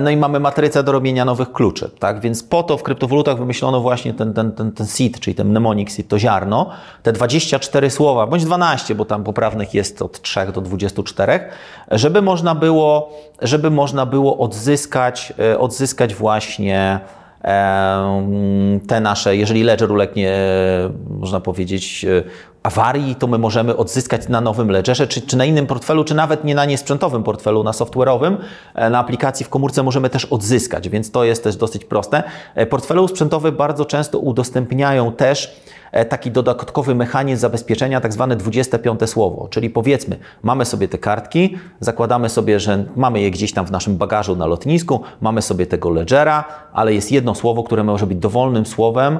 no 0.00 0.10
i 0.10 0.16
mamy 0.16 0.40
matrycę 0.40 0.82
do 0.82 0.92
robienia 0.92 1.24
nowych 1.24 1.52
kluczy, 1.52 1.90
tak? 1.98 2.20
Więc 2.20 2.42
po 2.42 2.62
to 2.62 2.76
w 2.76 2.82
kryptowalutach 2.82 3.38
wymyślono 3.38 3.80
właśnie 3.80 4.14
ten, 4.14 4.34
ten, 4.34 4.52
ten, 4.52 4.72
ten 4.72 4.86
seed, 4.86 5.20
czyli 5.20 5.34
ten 5.34 5.48
mnemonic 5.48 5.92
seed, 5.92 6.08
to 6.08 6.18
ziarno, 6.18 6.70
te 7.02 7.12
24 7.12 7.90
słowa, 7.90 8.26
bądź 8.26 8.44
12, 8.44 8.94
bo 8.94 9.04
tam 9.04 9.24
poprawnych 9.24 9.74
jest 9.74 10.02
od 10.02 10.22
3 10.22 10.40
do 10.54 10.60
24, 10.60 11.40
żeby 11.90 12.22
można 12.22 12.54
było, 12.54 13.12
żeby 13.42 13.70
można 13.70 14.06
było 14.06 14.38
odzyskać, 14.38 15.32
e, 15.38 15.58
odzyskać 15.58 16.14
właśnie 16.14 17.00
te 18.86 19.00
nasze, 19.00 19.36
jeżeli 19.36 19.62
ledger 19.62 19.92
ulegnie, 19.92 20.38
można 21.10 21.40
powiedzieć, 21.40 22.06
awarii, 22.62 23.14
to 23.14 23.26
my 23.26 23.38
możemy 23.38 23.76
odzyskać 23.76 24.28
na 24.28 24.40
nowym 24.40 24.70
ledgerze, 24.70 25.06
czy, 25.06 25.22
czy 25.22 25.36
na 25.36 25.44
innym 25.44 25.66
portfelu, 25.66 26.04
czy 26.04 26.14
nawet 26.14 26.44
nie 26.44 26.54
na 26.54 26.64
niesprzętowym 26.64 27.22
portfelu, 27.22 27.64
na 27.64 27.70
software'owym, 27.70 28.36
e, 28.74 28.90
na 28.90 28.98
aplikacji 28.98 29.46
w 29.46 29.48
komórce 29.48 29.82
możemy 29.82 30.10
też 30.10 30.24
odzyskać, 30.24 30.88
więc 30.88 31.10
to 31.10 31.24
jest 31.24 31.44
też 31.44 31.56
dosyć 31.56 31.84
proste. 31.84 32.22
E, 32.54 32.66
portfele 32.66 33.08
sprzętowe 33.08 33.52
bardzo 33.52 33.84
często 33.84 34.18
udostępniają 34.18 35.12
też 35.12 35.60
E, 35.92 36.04
taki 36.04 36.30
dodatkowy 36.30 36.94
mechanizm 36.94 37.40
zabezpieczenia, 37.40 38.00
tak 38.00 38.12
zwane 38.12 38.36
25 38.36 39.10
słowo. 39.10 39.48
Czyli 39.50 39.70
powiedzmy, 39.70 40.16
mamy 40.42 40.64
sobie 40.64 40.88
te 40.88 40.98
kartki, 40.98 41.56
zakładamy 41.80 42.28
sobie, 42.28 42.60
że 42.60 42.84
mamy 42.96 43.20
je 43.20 43.30
gdzieś 43.30 43.52
tam 43.52 43.66
w 43.66 43.70
naszym 43.70 43.96
bagażu 43.96 44.36
na 44.36 44.46
lotnisku, 44.46 45.00
mamy 45.20 45.42
sobie 45.42 45.66
tego 45.66 45.90
ledgera, 45.90 46.44
ale 46.72 46.94
jest 46.94 47.12
jedno 47.12 47.34
słowo, 47.34 47.62
które 47.62 47.84
może 47.84 48.06
być 48.06 48.18
dowolnym 48.18 48.66
słowem 48.66 49.18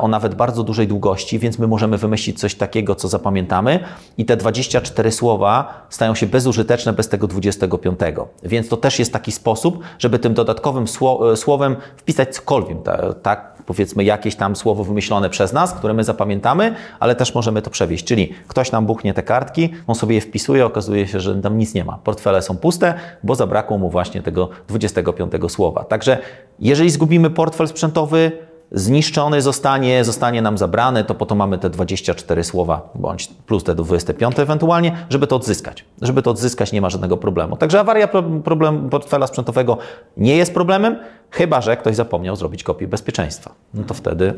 o 0.00 0.08
nawet 0.08 0.34
bardzo 0.34 0.62
dużej 0.62 0.88
długości, 0.88 1.38
więc 1.38 1.58
my 1.58 1.66
możemy 1.66 1.98
wymyślić 1.98 2.40
coś 2.40 2.54
takiego, 2.54 2.81
co 2.94 3.08
zapamiętamy 3.08 3.80
i 4.18 4.24
te 4.24 4.36
24 4.36 5.12
słowa 5.12 5.86
stają 5.90 6.14
się 6.14 6.26
bezużyteczne 6.26 6.92
bez 6.92 7.08
tego 7.08 7.26
25. 7.26 8.00
Więc 8.42 8.68
to 8.68 8.76
też 8.76 8.98
jest 8.98 9.12
taki 9.12 9.32
sposób, 9.32 9.78
żeby 9.98 10.18
tym 10.18 10.34
dodatkowym 10.34 10.84
e, 11.32 11.36
słowem 11.36 11.76
wpisać 11.96 12.34
cokolwiek, 12.34 12.78
tak? 13.22 13.52
Powiedzmy 13.66 14.04
jakieś 14.04 14.36
tam 14.36 14.56
słowo 14.56 14.84
wymyślone 14.84 15.30
przez 15.30 15.52
nas, 15.52 15.74
które 15.74 15.94
my 15.94 16.04
zapamiętamy, 16.04 16.74
ale 17.00 17.14
też 17.14 17.34
możemy 17.34 17.62
to 17.62 17.70
przewieźć. 17.70 18.04
Czyli 18.04 18.34
ktoś 18.48 18.72
nam 18.72 18.86
buchnie 18.86 19.14
te 19.14 19.22
kartki, 19.22 19.70
on 19.86 19.94
sobie 19.94 20.14
je 20.14 20.20
wpisuje, 20.20 20.66
okazuje 20.66 21.08
się, 21.08 21.20
że 21.20 21.34
tam 21.34 21.58
nic 21.58 21.74
nie 21.74 21.84
ma. 21.84 21.98
Portfele 22.04 22.42
są 22.42 22.56
puste, 22.56 22.94
bo 23.22 23.34
zabrakło 23.34 23.78
mu 23.78 23.90
właśnie 23.90 24.22
tego 24.22 24.48
25 24.68 25.32
słowa. 25.48 25.84
Także 25.84 26.18
jeżeli 26.58 26.90
zgubimy 26.90 27.30
portfel 27.30 27.68
sprzętowy, 27.68 28.32
zniszczony 28.72 29.42
zostanie, 29.42 30.04
zostanie 30.04 30.42
nam 30.42 30.58
zabrany, 30.58 31.04
to 31.04 31.14
po 31.14 31.26
to 31.26 31.34
mamy 31.34 31.58
te 31.58 31.70
24 31.70 32.44
słowa, 32.44 32.90
bądź 32.94 33.28
plus 33.46 33.64
te 33.64 33.74
25 33.74 34.38
ewentualnie, 34.38 34.96
żeby 35.10 35.26
to 35.26 35.36
odzyskać. 35.36 35.84
Żeby 36.02 36.22
to 36.22 36.30
odzyskać 36.30 36.72
nie 36.72 36.80
ma 36.80 36.90
żadnego 36.90 37.16
problemu. 37.16 37.56
Także 37.56 37.80
awaria 37.80 38.08
problem 38.44 38.90
portfela 38.90 39.26
sprzętowego 39.26 39.78
nie 40.16 40.36
jest 40.36 40.54
problemem, 40.54 40.98
chyba 41.30 41.60
że 41.60 41.76
ktoś 41.76 41.96
zapomniał 41.96 42.36
zrobić 42.36 42.62
kopię 42.62 42.88
bezpieczeństwa. 42.88 43.54
No 43.74 43.82
to 43.84 43.94
wtedy 43.94 44.34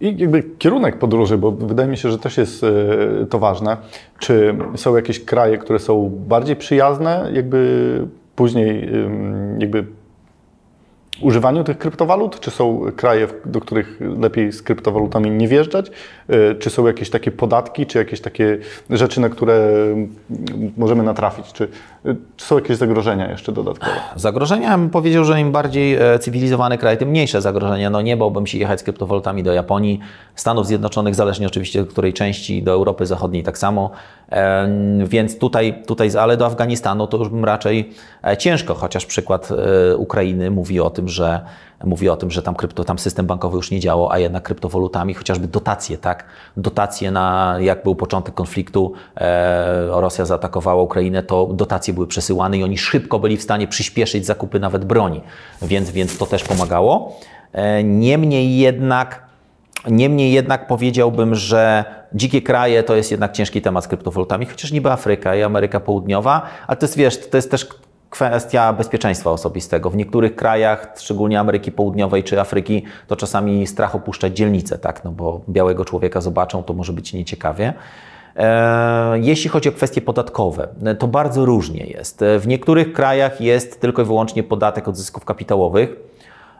i 0.00 0.16
jakby 0.18 0.42
kierunek 0.42 0.98
podróży, 0.98 1.38
bo 1.38 1.52
wydaje 1.52 1.88
mi 1.88 1.96
się, 1.96 2.10
że 2.10 2.18
też 2.18 2.38
jest 2.38 2.64
e, 2.64 3.26
to 3.26 3.38
ważne. 3.38 3.76
Czy 4.18 4.56
są 4.76 4.96
jakieś 4.96 5.24
kraje, 5.24 5.58
które 5.58 5.78
są 5.78 6.10
bardziej 6.28 6.56
przyjazne, 6.56 7.30
jakby 7.32 8.06
później 8.36 8.90
jakby 9.58 9.86
używaniu 11.22 11.64
tych 11.64 11.78
kryptowalut? 11.78 12.40
Czy 12.40 12.50
są 12.50 12.80
kraje, 12.96 13.28
do 13.46 13.60
których 13.60 13.98
lepiej 14.00 14.52
z 14.52 14.62
kryptowalutami 14.62 15.30
nie 15.30 15.48
wjeżdżać? 15.48 15.90
E, 16.32 16.54
czy 16.54 16.70
są 16.70 16.86
jakieś 16.86 17.10
takie 17.10 17.30
podatki, 17.30 17.86
czy 17.86 17.98
jakieś 17.98 18.20
takie 18.20 18.58
rzeczy, 18.90 19.20
na 19.20 19.28
które 19.28 19.70
możemy 20.76 21.02
natrafić? 21.02 21.52
Czy, 21.52 21.68
czy 22.36 22.46
są 22.46 22.54
jakieś 22.54 22.76
zagrożenia 22.76 23.30
jeszcze 23.30 23.52
dodatkowe? 23.52 23.92
Zagrożenia, 24.16 24.78
bym 24.78 24.90
powiedział, 24.90 25.24
że 25.24 25.40
im 25.40 25.52
bardziej 25.52 25.94
e, 25.94 26.18
cywilizowany 26.18 26.78
kraj, 26.78 26.98
tym 26.98 27.08
mniejsze 27.08 27.42
zagrożenia. 27.42 27.90
No 27.90 28.02
nie 28.02 28.16
bałbym 28.16 28.46
się 28.46 28.58
jechać 28.58 28.80
z 28.80 28.82
kryptowalutami 28.82 29.42
do 29.42 29.52
Japonii, 29.52 30.00
Stanów 30.34 30.66
Zjednoczonych, 30.66 31.14
zależnie 31.14 31.46
oczywiście 31.46 31.80
do 31.80 31.86
której 31.86 32.12
części, 32.12 32.62
do 32.62 32.72
Europy 32.72 33.06
Zachodniej 33.06 33.42
tak 33.42 33.58
samo. 33.58 33.90
Więc 35.06 35.38
tutaj, 35.38 35.82
tutaj 35.86 36.10
ale 36.20 36.36
do 36.36 36.46
Afganistanu 36.46 37.06
to 37.06 37.16
już 37.16 37.28
bym 37.28 37.44
raczej 37.44 37.90
e, 38.26 38.36
ciężko, 38.36 38.74
chociaż 38.74 39.06
przykład 39.06 39.48
Ukrainy 39.96 40.50
mówi 40.50 40.80
o 40.80 40.90
tym, 40.90 41.08
że 41.08 41.40
mówi 41.84 42.08
o 42.08 42.16
tym, 42.16 42.30
że 42.30 42.42
tam, 42.42 42.54
krypto, 42.54 42.84
tam 42.84 42.98
system 42.98 43.26
bankowy 43.26 43.56
już 43.56 43.70
nie 43.70 43.80
działał, 43.80 44.12
a 44.12 44.18
jednak 44.18 44.42
kryptowalutami, 44.42 45.14
chociażby 45.14 45.48
dotacje, 45.48 45.98
tak? 45.98 46.24
Dotacje 46.56 47.10
na, 47.10 47.56
jak 47.60 47.82
był 47.82 47.94
początek 47.94 48.34
konfliktu, 48.34 48.92
e, 49.16 49.86
Rosja 50.00 50.24
zaatakowała 50.24 50.82
Ukrainę, 50.82 51.22
to 51.22 51.46
dotacje 51.46 51.94
były 51.94 52.06
przesyłane 52.06 52.58
i 52.58 52.64
oni 52.64 52.78
szybko 52.78 53.18
byli 53.18 53.36
w 53.36 53.42
stanie 53.42 53.68
przyspieszyć 53.68 54.26
zakupy 54.26 54.60
nawet 54.60 54.84
broni, 54.84 55.20
więc, 55.62 55.90
więc 55.90 56.18
to 56.18 56.26
też 56.26 56.44
pomagało. 56.44 57.16
E, 57.52 57.84
niemniej 57.84 58.58
jednak, 58.58 59.22
niemniej 59.90 60.32
jednak 60.32 60.66
powiedziałbym, 60.66 61.34
że 61.34 61.84
dzikie 62.14 62.42
kraje 62.42 62.82
to 62.82 62.96
jest 62.96 63.10
jednak 63.10 63.32
ciężki 63.32 63.62
temat 63.62 63.84
z 63.84 63.88
kryptowalutami, 63.88 64.46
chociaż 64.46 64.72
niby 64.72 64.90
Afryka 64.90 65.36
i 65.36 65.42
Ameryka 65.42 65.80
Południowa, 65.80 66.42
ale 66.66 66.76
to 66.76 66.86
jest, 66.86 66.96
wiesz, 66.96 67.28
to 67.28 67.36
jest 67.38 67.50
też 67.50 67.68
kwestia 68.12 68.72
bezpieczeństwa 68.72 69.30
osobistego. 69.30 69.90
W 69.90 69.96
niektórych 69.96 70.36
krajach, 70.36 70.92
szczególnie 70.96 71.40
Ameryki 71.40 71.72
Południowej 71.72 72.24
czy 72.24 72.40
Afryki, 72.40 72.82
to 73.06 73.16
czasami 73.16 73.66
strach 73.66 73.94
opuszczać 73.94 74.36
dzielnicę, 74.36 74.78
tak? 74.78 75.04
no 75.04 75.12
bo 75.12 75.40
białego 75.48 75.84
człowieka 75.84 76.20
zobaczą, 76.20 76.62
to 76.62 76.74
może 76.74 76.92
być 76.92 77.12
nieciekawie. 77.12 77.74
E, 78.36 79.18
jeśli 79.18 79.50
chodzi 79.50 79.68
o 79.68 79.72
kwestie 79.72 80.00
podatkowe, 80.00 80.68
to 80.98 81.08
bardzo 81.08 81.44
różnie 81.44 81.86
jest. 81.86 82.24
W 82.38 82.46
niektórych 82.46 82.92
krajach 82.92 83.40
jest 83.40 83.80
tylko 83.80 84.02
i 84.02 84.04
wyłącznie 84.04 84.42
podatek 84.42 84.88
od 84.88 84.96
zysków 84.96 85.24
kapitałowych, 85.24 85.96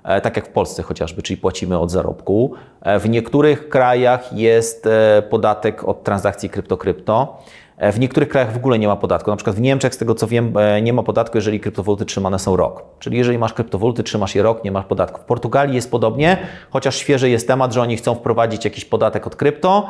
e, 0.05 0.21
tak 0.21 0.37
jak 0.37 0.47
w 0.47 0.51
Polsce 0.51 0.83
chociażby, 0.83 1.23
czyli 1.23 1.37
płacimy 1.37 1.79
od 1.79 1.91
zarobku. 1.91 2.55
E, 2.81 2.99
w 2.99 3.09
niektórych 3.09 3.69
krajach 3.69 4.33
jest 4.33 4.89
podatek 5.31 5.85
od 5.85 6.05
transakcji 6.05 6.51
krypto-krypto. 6.51 7.23
E, 7.23 7.62
w 7.91 8.01
niektórych 8.01 8.29
krajach 8.29 8.53
w 8.53 8.57
ogóle 8.57 8.79
nie 8.79 8.89
ma 8.89 8.97
podatku. 8.97 9.31
Na 9.31 9.37
przykład 9.37 9.57
w 9.57 9.61
Niemczech, 9.61 9.95
z 9.95 9.99
tego 9.99 10.15
co 10.15 10.27
wiem, 10.27 10.57
e, 10.57 10.83
nie 10.83 10.93
ma 10.93 11.03
podatku, 11.03 11.39
jeżeli 11.39 11.61
kryptowaluty 11.61 12.05
trzymane 12.05 12.39
są 12.39 12.57
rok. 12.57 12.85
Czyli 12.99 13.19
jeżeli 13.19 13.39
masz 13.39 13.53
kryptowaluty, 13.53 14.03
trzymasz 14.03 14.35
je 14.35 14.43
rok, 14.43 14.65
nie 14.65 14.73
masz 14.73 14.85
podatku. 14.85 15.21
W 15.21 15.25
Portugalii 15.25 15.75
jest 15.75 15.91
podobnie, 15.91 16.37
chociaż 16.71 16.97
świeży 16.97 17.31
jest 17.31 17.47
temat, 17.47 17.73
że 17.73 17.83
oni 17.83 17.97
chcą 17.97 18.15
wprowadzić 18.15 18.65
jakiś 18.65 18.85
podatek 18.85 19.27
od 19.27 19.37
krypto, 19.37 19.89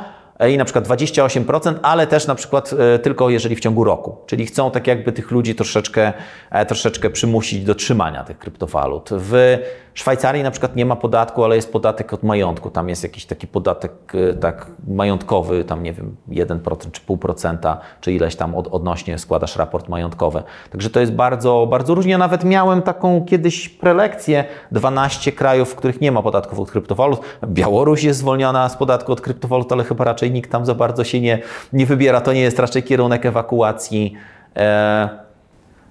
i 0.50 0.58
na 0.58 0.64
przykład 0.64 0.88
28%, 0.88 1.74
ale 1.82 2.06
też 2.06 2.26
na 2.26 2.34
przykład 2.34 2.70
e, 2.94 2.98
tylko 2.98 3.30
jeżeli 3.30 3.56
w 3.56 3.60
ciągu 3.60 3.84
roku. 3.84 4.16
Czyli 4.26 4.46
chcą 4.46 4.70
tak 4.70 4.86
jakby 4.86 5.12
tych 5.12 5.30
ludzi 5.30 5.54
troszeczkę, 5.54 6.12
e, 6.50 6.66
troszeczkę 6.66 7.10
przymusić 7.10 7.64
do 7.64 7.74
trzymania 7.74 8.24
tych 8.24 8.38
kryptowalut. 8.38 9.10
W 9.12 9.58
Szwajcarii 9.94 10.42
na 10.42 10.50
przykład 10.50 10.76
nie 10.76 10.86
ma 10.86 10.96
podatku, 10.96 11.44
ale 11.44 11.56
jest 11.56 11.72
podatek 11.72 12.12
od 12.12 12.22
majątku. 12.22 12.70
Tam 12.70 12.88
jest 12.88 13.02
jakiś 13.02 13.26
taki 13.26 13.46
podatek 13.46 13.92
e, 14.14 14.34
tak 14.34 14.66
majątkowy, 14.88 15.64
tam 15.64 15.82
nie 15.82 15.92
wiem, 15.92 16.16
1% 16.28 16.90
czy 16.92 17.00
0,5%, 17.00 17.76
czy 18.00 18.12
ileś 18.12 18.36
tam 18.36 18.54
od, 18.54 18.68
odnośnie 18.68 19.18
składasz 19.18 19.56
raport 19.56 19.88
majątkowy. 19.88 20.42
Także 20.70 20.90
to 20.90 21.00
jest 21.00 21.12
bardzo, 21.12 21.66
bardzo 21.70 21.94
różnie. 21.94 22.18
Nawet 22.18 22.44
miałem 22.44 22.82
taką 22.82 23.24
kiedyś 23.24 23.68
prelekcję, 23.68 24.44
12 24.70 25.32
krajów, 25.32 25.70
w 25.72 25.74
których 25.74 26.00
nie 26.00 26.12
ma 26.12 26.22
podatków 26.22 26.60
od 26.60 26.70
kryptowalut. 26.70 27.20
Białoruś 27.46 28.04
jest 28.04 28.18
zwolniona 28.18 28.68
z 28.68 28.76
podatku 28.76 29.12
od 29.12 29.20
kryptowalut, 29.20 29.72
ale 29.72 29.84
chyba 29.84 30.04
raczej 30.04 30.31
nikt 30.32 30.50
tam 30.50 30.66
za 30.66 30.74
bardzo 30.74 31.04
się 31.04 31.20
nie, 31.20 31.38
nie 31.72 31.86
wybiera. 31.86 32.20
To 32.20 32.32
nie 32.32 32.40
jest 32.40 32.58
raczej 32.58 32.82
kierunek 32.82 33.26
ewakuacji. 33.26 34.14
E, 34.56 35.08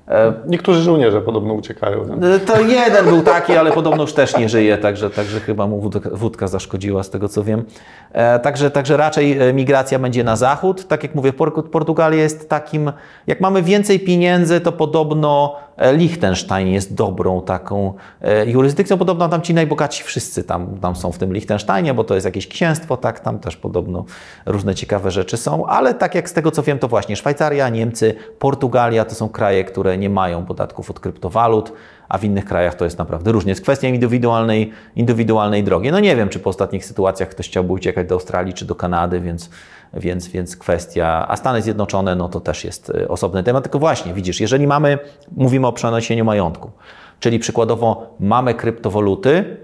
e 0.07 0.33
Niektórzy 0.47 0.81
żołnierze 0.81 1.21
podobno 1.21 1.53
uciekają. 1.53 2.03
E, 2.03 2.39
to 2.39 2.61
jeden 2.61 3.05
był 3.05 3.21
taki, 3.21 3.53
ale 3.53 3.71
podobno 3.71 4.03
już 4.03 4.13
też 4.13 4.37
nie 4.37 4.49
żyje, 4.49 4.77
także, 4.77 5.09
także 5.09 5.39
chyba 5.39 5.67
mu 5.67 5.89
wódka, 6.11 6.47
zaszkodziła, 6.47 7.03
z 7.03 7.09
tego 7.09 7.29
co 7.29 7.43
wiem. 7.43 7.63
E, 8.11 8.39
także, 8.39 8.71
także 8.71 8.97
raczej 8.97 9.53
migracja 9.53 9.99
będzie 9.99 10.23
na 10.23 10.35
zachód. 10.35 10.87
Tak 10.87 11.03
jak 11.03 11.15
mówię, 11.15 11.33
Portugalia 11.71 12.21
jest 12.21 12.49
takim, 12.49 12.91
jak 13.27 13.41
mamy 13.41 13.61
więcej 13.61 13.99
pieniędzy, 13.99 14.59
to 14.59 14.71
podobno 14.71 15.55
E, 15.70 15.70
Liechtenstein 15.77 16.67
jest 16.67 16.95
dobrą 16.95 17.41
taką 17.41 17.93
e, 18.21 18.45
jurysdykcją. 18.45 18.97
Podobno 18.97 19.29
tam 19.29 19.41
ci 19.41 19.53
najbogatsi 19.53 20.03
wszyscy 20.03 20.43
tam, 20.43 20.79
tam 20.79 20.95
są 20.95 21.11
w 21.11 21.17
tym 21.17 21.33
Liechtensteinie, 21.33 21.93
bo 21.93 22.03
to 22.03 22.15
jest 22.15 22.25
jakieś 22.25 22.47
księstwo, 22.47 22.97
tak, 22.97 23.19
tam 23.19 23.39
też 23.39 23.57
podobno 23.57 24.05
różne 24.45 24.75
ciekawe 24.75 25.11
rzeczy 25.11 25.37
są, 25.37 25.65
ale 25.65 25.93
tak 25.93 26.15
jak 26.15 26.29
z 26.29 26.33
tego 26.33 26.51
co 26.51 26.63
wiem, 26.63 26.79
to 26.79 26.87
właśnie 26.87 27.15
Szwajcaria, 27.15 27.69
Niemcy, 27.69 28.15
Portugalia 28.39 29.05
to 29.05 29.15
są 29.15 29.29
kraje, 29.29 29.63
które 29.63 29.97
nie 29.97 30.09
mają 30.09 30.45
podatków 30.45 30.89
od 30.89 30.99
kryptowalut, 30.99 31.73
a 32.09 32.17
w 32.17 32.23
innych 32.23 32.45
krajach 32.45 32.75
to 32.75 32.85
jest 32.85 32.97
naprawdę 32.97 33.31
różnie. 33.31 33.51
Jest 33.51 33.61
kwestia 33.61 33.87
indywidualnej, 33.87 34.71
indywidualnej 34.95 35.63
drogi. 35.63 35.91
No 35.91 35.99
nie 35.99 36.15
wiem, 36.15 36.29
czy 36.29 36.39
po 36.39 36.49
ostatnich 36.49 36.85
sytuacjach 36.85 37.29
ktoś 37.29 37.47
chciałby 37.47 37.73
uciekać 37.73 38.07
do 38.07 38.15
Australii 38.15 38.53
czy 38.53 38.65
do 38.65 38.75
Kanady, 38.75 39.21
więc 39.21 39.49
więc, 39.93 40.27
więc 40.27 40.57
kwestia, 40.57 41.25
a 41.27 41.37
Stany 41.37 41.61
Zjednoczone, 41.61 42.15
no 42.15 42.29
to 42.29 42.39
też 42.39 42.63
jest 42.63 42.89
y, 42.89 43.07
osobny 43.07 43.43
temat. 43.43 43.63
Tylko 43.63 43.79
właśnie, 43.79 44.13
widzisz, 44.13 44.41
jeżeli 44.41 44.67
mamy, 44.67 44.99
mówimy 45.37 45.67
o 45.67 45.73
przeniesieniu 45.73 46.25
majątku, 46.25 46.71
czyli 47.19 47.39
przykładowo 47.39 48.15
mamy 48.19 48.53
kryptowaluty, 48.53 49.57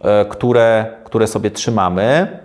e, 0.00 0.24
które, 0.24 0.86
które 1.04 1.26
sobie 1.26 1.50
trzymamy, 1.50 2.40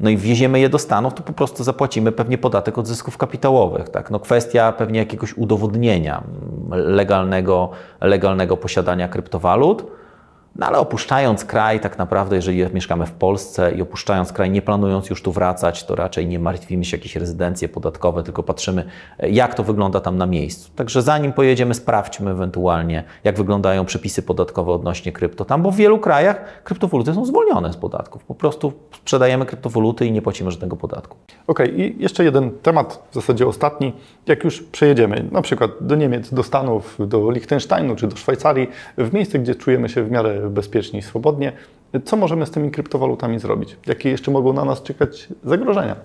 no 0.00 0.10
i 0.10 0.16
wwieziemy 0.16 0.60
je 0.60 0.68
do 0.68 0.78
Stanów, 0.78 1.14
to 1.14 1.22
po 1.22 1.32
prostu 1.32 1.64
zapłacimy 1.64 2.12
pewnie 2.12 2.38
podatek 2.38 2.78
od 2.78 2.86
zysków 2.86 3.18
kapitałowych. 3.18 3.88
Tak? 3.88 4.10
No 4.10 4.20
kwestia 4.20 4.72
pewnie 4.72 4.98
jakiegoś 4.98 5.34
udowodnienia 5.34 6.22
legalnego, 6.70 7.70
legalnego 8.00 8.56
posiadania 8.56 9.08
kryptowalut. 9.08 9.86
No 10.58 10.66
ale 10.66 10.78
opuszczając 10.78 11.44
kraj, 11.44 11.80
tak 11.80 11.98
naprawdę, 11.98 12.36
jeżeli 12.36 12.74
mieszkamy 12.74 13.06
w 13.06 13.12
Polsce 13.12 13.72
i 13.72 13.82
opuszczając 13.82 14.32
kraj, 14.32 14.50
nie 14.50 14.62
planując 14.62 15.10
już 15.10 15.22
tu 15.22 15.32
wracać, 15.32 15.84
to 15.84 15.94
raczej 15.94 16.26
nie 16.26 16.38
martwimy 16.38 16.84
się 16.84 16.96
jakieś 16.96 17.16
rezydencje 17.16 17.68
podatkowe, 17.68 18.22
tylko 18.22 18.42
patrzymy, 18.42 18.84
jak 19.18 19.54
to 19.54 19.64
wygląda 19.64 20.00
tam 20.00 20.18
na 20.18 20.26
miejscu. 20.26 20.70
Także 20.76 21.02
zanim 21.02 21.32
pojedziemy, 21.32 21.74
sprawdźmy 21.74 22.30
ewentualnie, 22.30 23.04
jak 23.24 23.36
wyglądają 23.36 23.84
przepisy 23.84 24.22
podatkowe 24.22 24.72
odnośnie 24.72 25.12
krypto 25.12 25.44
tam, 25.44 25.62
bo 25.62 25.70
w 25.70 25.76
wielu 25.76 25.98
krajach 25.98 26.62
kryptowaluty 26.62 27.14
są 27.14 27.24
zwolnione 27.24 27.72
z 27.72 27.76
podatków. 27.76 28.24
Po 28.24 28.34
prostu 28.34 28.72
sprzedajemy 28.96 29.46
kryptowaluty 29.46 30.06
i 30.06 30.12
nie 30.12 30.22
płacimy 30.22 30.50
żadnego 30.50 30.76
podatku. 30.76 31.16
Okej, 31.46 31.72
okay, 31.72 31.86
i 31.86 32.02
jeszcze 32.02 32.24
jeden 32.24 32.50
temat, 32.62 33.08
w 33.10 33.14
zasadzie 33.14 33.46
ostatni. 33.46 33.92
Jak 34.26 34.44
już 34.44 34.62
przejedziemy 34.62 35.28
na 35.32 35.42
przykład 35.42 35.70
do 35.80 35.94
Niemiec, 35.94 36.34
do 36.34 36.42
Stanów, 36.42 36.96
do 36.98 37.30
Liechtensteinu 37.30 37.96
czy 37.96 38.06
do 38.06 38.16
Szwajcarii, 38.16 38.68
w 38.98 39.12
miejsce, 39.12 39.38
gdzie 39.38 39.54
czujemy 39.54 39.88
się 39.88 40.02
w 40.02 40.10
miarę 40.10 40.45
bezpiecznie 40.50 40.98
i 40.98 41.02
swobodnie. 41.02 41.52
Co 42.04 42.16
możemy 42.16 42.46
z 42.46 42.50
tymi 42.50 42.70
kryptowalutami 42.70 43.38
zrobić? 43.38 43.76
Jakie 43.86 44.10
jeszcze 44.10 44.30
mogą 44.30 44.52
na 44.52 44.64
nas 44.64 44.82
czekać 44.82 45.28
zagrożenia? 45.44 45.96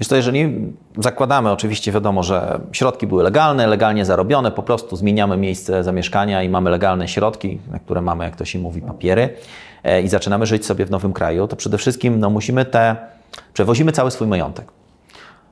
Wiesz 0.00 0.08
to, 0.08 0.16
jeżeli 0.16 0.72
zakładamy, 0.98 1.50
oczywiście 1.50 1.92
wiadomo, 1.92 2.22
że 2.22 2.60
środki 2.72 3.06
były 3.06 3.22
legalne, 3.22 3.66
legalnie 3.66 4.04
zarobione, 4.04 4.50
po 4.50 4.62
prostu 4.62 4.96
zmieniamy 4.96 5.36
miejsce 5.36 5.84
zamieszkania 5.84 6.42
i 6.42 6.48
mamy 6.48 6.70
legalne 6.70 7.08
środki, 7.08 7.58
na 7.70 7.78
które 7.78 8.02
mamy, 8.02 8.24
jak 8.24 8.36
to 8.36 8.44
się 8.44 8.58
mówi, 8.58 8.82
papiery 8.82 9.28
e, 9.84 10.02
i 10.02 10.08
zaczynamy 10.08 10.46
żyć 10.46 10.66
sobie 10.66 10.86
w 10.86 10.90
nowym 10.90 11.12
kraju, 11.12 11.48
to 11.48 11.56
przede 11.56 11.78
wszystkim 11.78 12.20
no, 12.20 12.30
musimy 12.30 12.64
te, 12.64 12.96
przewozimy 13.52 13.92
cały 13.92 14.10
swój 14.10 14.26
majątek. 14.26 14.77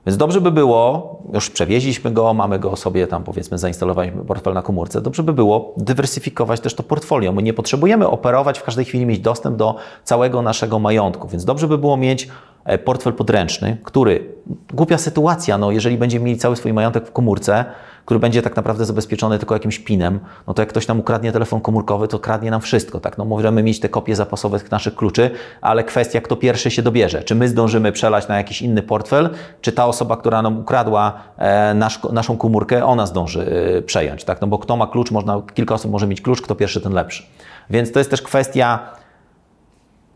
Więc 0.07 0.17
dobrze 0.17 0.41
by 0.41 0.53
było, 0.53 1.17
już 1.35 1.51
przewieźliśmy 1.51 2.11
go, 2.11 2.35
mamy 2.35 2.59
go 2.59 2.77
sobie 2.77 3.07
tam 3.07 3.25
powiedzmy, 3.25 3.59
zainstalowaliśmy 3.59 4.25
portfel 4.25 4.55
na 4.55 4.63
komórce, 4.63 5.01
dobrze 5.01 5.23
by 5.23 5.33
było 5.33 5.75
dywersyfikować 5.77 6.61
też 6.61 6.75
to 6.75 6.83
portfolio. 6.83 7.33
My 7.33 7.43
nie 7.43 7.53
potrzebujemy 7.53 8.09
operować 8.09 8.59
w 8.59 8.63
każdej 8.63 8.85
chwili, 8.85 9.07
mieć 9.07 9.21
dostęp 9.21 9.57
do 9.57 9.75
całego 10.05 10.43
naszego 10.43 10.79
majątku, 10.79 11.29
więc 11.29 11.45
dobrze 11.45 11.69
by 11.69 11.79
było 11.79 11.97
mieć 11.97 12.29
portfel 12.85 13.13
podręczny, 13.13 13.77
który, 13.85 14.35
głupia 14.73 14.99
sytuacja, 14.99 15.59
no 15.59 15.71
jeżeli 15.71 15.99
będziemy 15.99 16.25
mieli 16.25 16.39
cały 16.39 16.57
swój 16.57 16.73
majątek 16.73 17.07
w 17.07 17.13
komórce, 17.13 17.65
który 18.07 18.21
będzie 18.21 18.43
tak 18.43 18.57
naprawdę 18.57 18.85
zabezpieczony 18.85 19.39
tylko 19.39 19.55
jakimś 19.55 19.79
pinem, 19.79 20.21
no 20.47 20.55
to 20.55 20.63
jak 20.63 20.69
ktoś 20.69 20.89
nam 20.89 21.01
ukradnie 21.01 21.33
telefon 21.33 21.61
komórkowy, 21.61 22.09
to 22.09 22.19
kradnie 22.19 22.51
nam 22.51 22.61
wszystko, 22.61 23.01
tak? 23.01 23.19
No 23.19 23.25
możemy 23.25 23.63
mieć 23.63 23.81
te 23.81 23.89
kopie 23.89 24.17
zapasowe 24.17 24.61
naszych 24.71 24.95
kluczy, 24.95 25.31
ale 25.61 25.85
kwestia, 25.85 26.21
kto 26.21 26.37
pierwszy 26.37 26.71
się 26.71 26.83
dobierze. 26.83 27.23
Czy 27.23 27.35
my 27.35 27.49
zdążymy 27.49 27.93
przelać 27.93 28.29
na 28.29 28.37
jakiś 28.37 28.63
inny 28.63 28.83
portfel, 28.83 29.31
czy 29.61 29.73
ta 29.73 29.87
osoba, 29.87 30.17
która 30.17 30.43
nam 30.43 30.59
ukradła 30.59 31.13
e, 31.39 31.75
nasz, 31.75 32.01
naszą 32.13 32.37
komórkę, 32.37 32.85
ona 32.85 33.07
zdąży 33.07 33.73
e, 33.79 33.83
przejąć, 33.83 34.25
tak? 34.25 34.41
No 34.41 34.47
bo 34.47 34.59
kto 34.59 34.77
ma 34.77 34.87
klucz, 34.87 35.11
można, 35.11 35.43
kilka 35.55 35.75
osób 35.75 35.91
może 35.91 36.07
mieć 36.07 36.21
klucz, 36.21 36.43
kto 36.43 36.55
pierwszy, 36.55 36.81
ten 36.81 36.93
lepszy. 36.93 37.23
Więc 37.71 37.93
to 37.93 37.99
jest 37.99 38.11
też 38.11 38.23
kwestia 38.23 38.79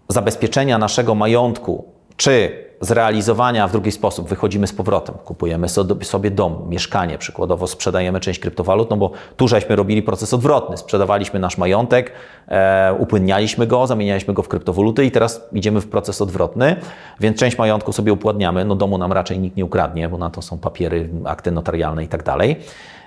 zabezpieczenia 0.08 0.78
naszego 0.78 1.14
majątku, 1.14 1.89
czy 2.20 2.64
zrealizowania 2.80 3.68
w 3.68 3.72
drugi 3.72 3.92
sposób 3.92 4.28
wychodzimy 4.28 4.66
z 4.66 4.72
powrotem, 4.72 5.14
kupujemy 5.24 5.66
sobie 6.02 6.30
dom, 6.30 6.66
mieszkanie, 6.68 7.18
przykładowo 7.18 7.66
sprzedajemy 7.66 8.20
część 8.20 8.40
kryptowalut, 8.40 8.90
no 8.90 8.96
bo 8.96 9.10
tu 9.36 9.48
żeśmy 9.48 9.76
robili 9.76 10.02
proces 10.02 10.34
odwrotny, 10.34 10.76
sprzedawaliśmy 10.76 11.40
nasz 11.40 11.58
majątek, 11.58 12.12
e, 12.48 12.94
upłynnialiśmy 12.98 13.66
go, 13.66 13.86
zamienialiśmy 13.86 14.34
go 14.34 14.42
w 14.42 14.48
kryptowaluty 14.48 15.04
i 15.04 15.10
teraz 15.10 15.48
idziemy 15.52 15.80
w 15.80 15.88
proces 15.88 16.22
odwrotny, 16.22 16.76
więc 17.20 17.38
część 17.38 17.58
majątku 17.58 17.92
sobie 17.92 18.12
upładniamy, 18.12 18.64
no 18.64 18.76
domu 18.76 18.98
nam 18.98 19.12
raczej 19.12 19.38
nikt 19.38 19.56
nie 19.56 19.64
ukradnie, 19.64 20.08
bo 20.08 20.18
na 20.18 20.30
to 20.30 20.42
są 20.42 20.58
papiery, 20.58 21.08
akty 21.24 21.50
notarialne 21.50 22.04
i 22.04 22.08
tak 22.08 22.22
dalej 22.22 22.56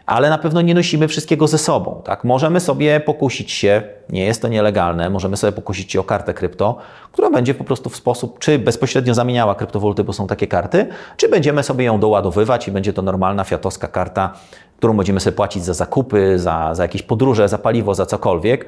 ale 0.05 0.29
na 0.29 0.37
pewno 0.37 0.61
nie 0.61 0.73
nosimy 0.73 1.07
wszystkiego 1.07 1.47
ze 1.47 1.57
sobą. 1.57 2.01
Tak? 2.05 2.23
Możemy 2.23 2.59
sobie 2.59 2.99
pokusić 2.99 3.51
się, 3.51 3.81
nie 4.09 4.25
jest 4.25 4.41
to 4.41 4.47
nielegalne, 4.47 5.09
możemy 5.09 5.37
sobie 5.37 5.53
pokusić 5.53 5.91
się 5.91 5.99
o 5.99 6.03
kartę 6.03 6.33
krypto, 6.33 6.77
która 7.11 7.29
będzie 7.29 7.53
po 7.53 7.63
prostu 7.63 7.89
w 7.89 7.95
sposób, 7.95 8.39
czy 8.39 8.59
bezpośrednio 8.59 9.13
zamieniała 9.13 9.55
kryptowaluty, 9.55 10.03
bo 10.03 10.13
są 10.13 10.27
takie 10.27 10.47
karty, 10.47 10.87
czy 11.17 11.29
będziemy 11.29 11.63
sobie 11.63 11.85
ją 11.85 11.99
doładowywać 11.99 12.67
i 12.67 12.71
będzie 12.71 12.93
to 12.93 13.01
normalna 13.01 13.43
fiatowska 13.43 13.87
karta, 13.87 14.33
którą 14.77 14.97
będziemy 14.97 15.19
sobie 15.19 15.35
płacić 15.35 15.63
za 15.63 15.73
zakupy, 15.73 16.39
za, 16.39 16.75
za 16.75 16.83
jakieś 16.83 17.03
podróże, 17.03 17.49
za 17.49 17.57
paliwo, 17.57 17.95
za 17.95 18.05
cokolwiek, 18.05 18.65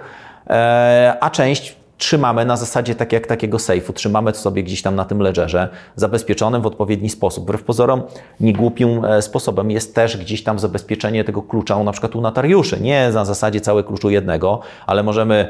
eee, 0.47 1.13
a 1.21 1.29
część 1.29 1.75
trzymamy 1.97 2.45
na 2.45 2.57
zasadzie 2.57 2.95
tak 2.95 3.13
jak 3.13 3.27
takiego 3.27 3.59
sejfu, 3.59 3.93
trzymamy 3.93 4.31
to 4.31 4.37
sobie 4.37 4.63
gdzieś 4.63 4.81
tam 4.81 4.95
na 4.95 5.05
tym 5.05 5.19
ledgerze, 5.19 5.69
zabezpieczonym 5.95 6.61
w 6.61 6.65
odpowiedni 6.65 7.09
sposób. 7.09 7.43
Wbrew 7.43 7.63
pozorom, 7.63 8.03
niegłupim 8.39 9.05
e, 9.05 9.21
sposobem 9.21 9.71
jest 9.71 9.95
też 9.95 10.17
gdzieś 10.17 10.43
tam 10.43 10.59
zabezpieczenie 10.59 11.23
tego 11.23 11.41
klucza, 11.41 11.83
na 11.83 11.91
przykład 11.91 12.15
u 12.15 12.21
notariuszy. 12.21 12.79
Nie 12.81 13.09
na 13.13 13.25
zasadzie 13.25 13.61
całe 13.61 13.83
kluczu 13.83 14.09
jednego, 14.09 14.59
ale 14.87 15.03
możemy, 15.03 15.47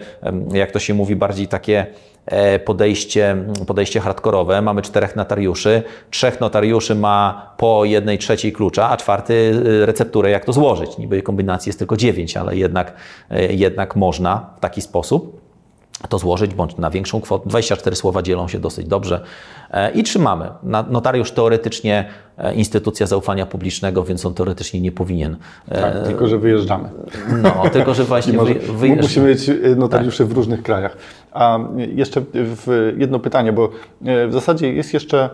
jak 0.54 0.72
to 0.72 0.80
się 0.80 0.94
mówi, 0.94 1.16
bardziej 1.16 1.48
takie 1.48 1.86
e, 2.26 2.60
podejście, 2.60 3.38
podejście 3.68 4.00
hardkorowe. 4.00 4.62
Mamy 4.62 4.82
czterech 4.82 5.16
notariuszy, 5.16 5.84
trzech 6.10 6.40
notariuszy 6.40 6.96
ma 6.96 7.50
po 7.58 7.86
jednej 7.86 8.18
trzeciej 8.18 8.54
klucza, 8.54 8.90
a 8.90 8.98
czwarty 8.98 9.62
e, 9.82 9.86
recepturę, 9.86 10.30
jak 10.30 10.46
to 10.46 10.54
złożyć. 10.54 10.98
Niby 10.98 11.22
kombinacji 11.22 11.70
jest 11.70 11.80
tylko 11.80 11.98
dziewięć, 11.98 12.38
ale 12.38 12.58
jednak, 12.58 12.94
jednak 13.50 13.96
można 13.96 14.50
w 14.58 14.60
taki 14.60 14.82
sposób 14.82 15.45
to 16.08 16.18
złożyć, 16.18 16.54
bądź 16.54 16.78
na 16.78 16.90
większą 16.90 17.22
kwotę. 17.22 17.50
24 17.50 17.96
słowa 17.96 18.22
dzielą 18.22 18.48
się 18.48 18.60
dosyć 18.60 18.88
dobrze 18.88 19.24
e, 19.72 19.92
i 19.92 20.04
trzymamy. 20.04 20.50
Notariusz 20.90 21.32
teoretycznie 21.32 22.10
e, 22.38 22.54
instytucja 22.54 23.08
zaufania 23.08 23.46
publicznego, 23.46 24.04
więc 24.04 24.26
on 24.26 24.34
teoretycznie 24.34 24.82
nie 24.82 24.92
powinien. 24.92 25.38
E, 25.70 25.82
tak, 25.82 26.06
tylko 26.06 26.28
że 26.28 26.38
wyjeżdżamy. 26.38 26.90
No, 27.44 27.70
tylko 27.70 27.94
że 27.94 28.04
właśnie 28.04 28.34
może, 28.34 28.54
wyjeżdżamy. 28.54 29.02
Musimy 29.02 29.30
mieć 29.30 29.52
notariuszy 29.76 30.18
tak. 30.18 30.28
w 30.28 30.32
różnych 30.32 30.64
krajach. 30.64 30.98
A 31.32 31.60
jeszcze 31.96 32.22
jedno 32.98 33.20
pytanie, 33.20 33.54
bo 33.54 33.70
w 34.02 34.34
zasadzie 34.34 34.74
jest 34.74 34.94
jeszcze 34.94 35.30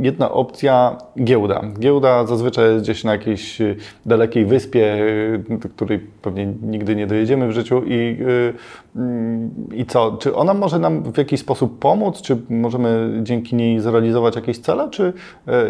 jedna 0.00 0.30
opcja 0.30 0.96
giełda. 1.24 1.62
Giełda 1.78 2.26
zazwyczaj 2.26 2.72
jest 2.72 2.84
gdzieś 2.84 3.04
na 3.04 3.12
jakiejś 3.12 3.60
y, 3.60 3.76
dalekiej 4.06 4.46
wyspie, 4.46 4.94
y, 4.94 5.58
do 5.58 5.68
której 5.68 5.98
pewnie 5.98 6.46
nigdy 6.62 6.96
nie 6.96 7.06
dojedziemy 7.06 7.48
w 7.48 7.52
życiu 7.52 7.82
i, 7.86 7.92
y, 7.92 8.54
mm, 8.96 9.50
i 9.74 9.86
co? 9.86 10.16
Czy 10.20 10.34
ona 10.34 10.54
może 10.54 10.78
nam 10.78 11.12
w 11.12 11.18
jakiś 11.18 11.40
sposób 11.40 11.78
pomóc? 11.78 12.22
Czy 12.22 12.36
możemy 12.50 13.20
dzięki 13.22 13.56
niej 13.56 13.80
zrealizować 13.80 14.36
jakieś 14.36 14.58
cele? 14.58 14.90
Czy 14.90 15.12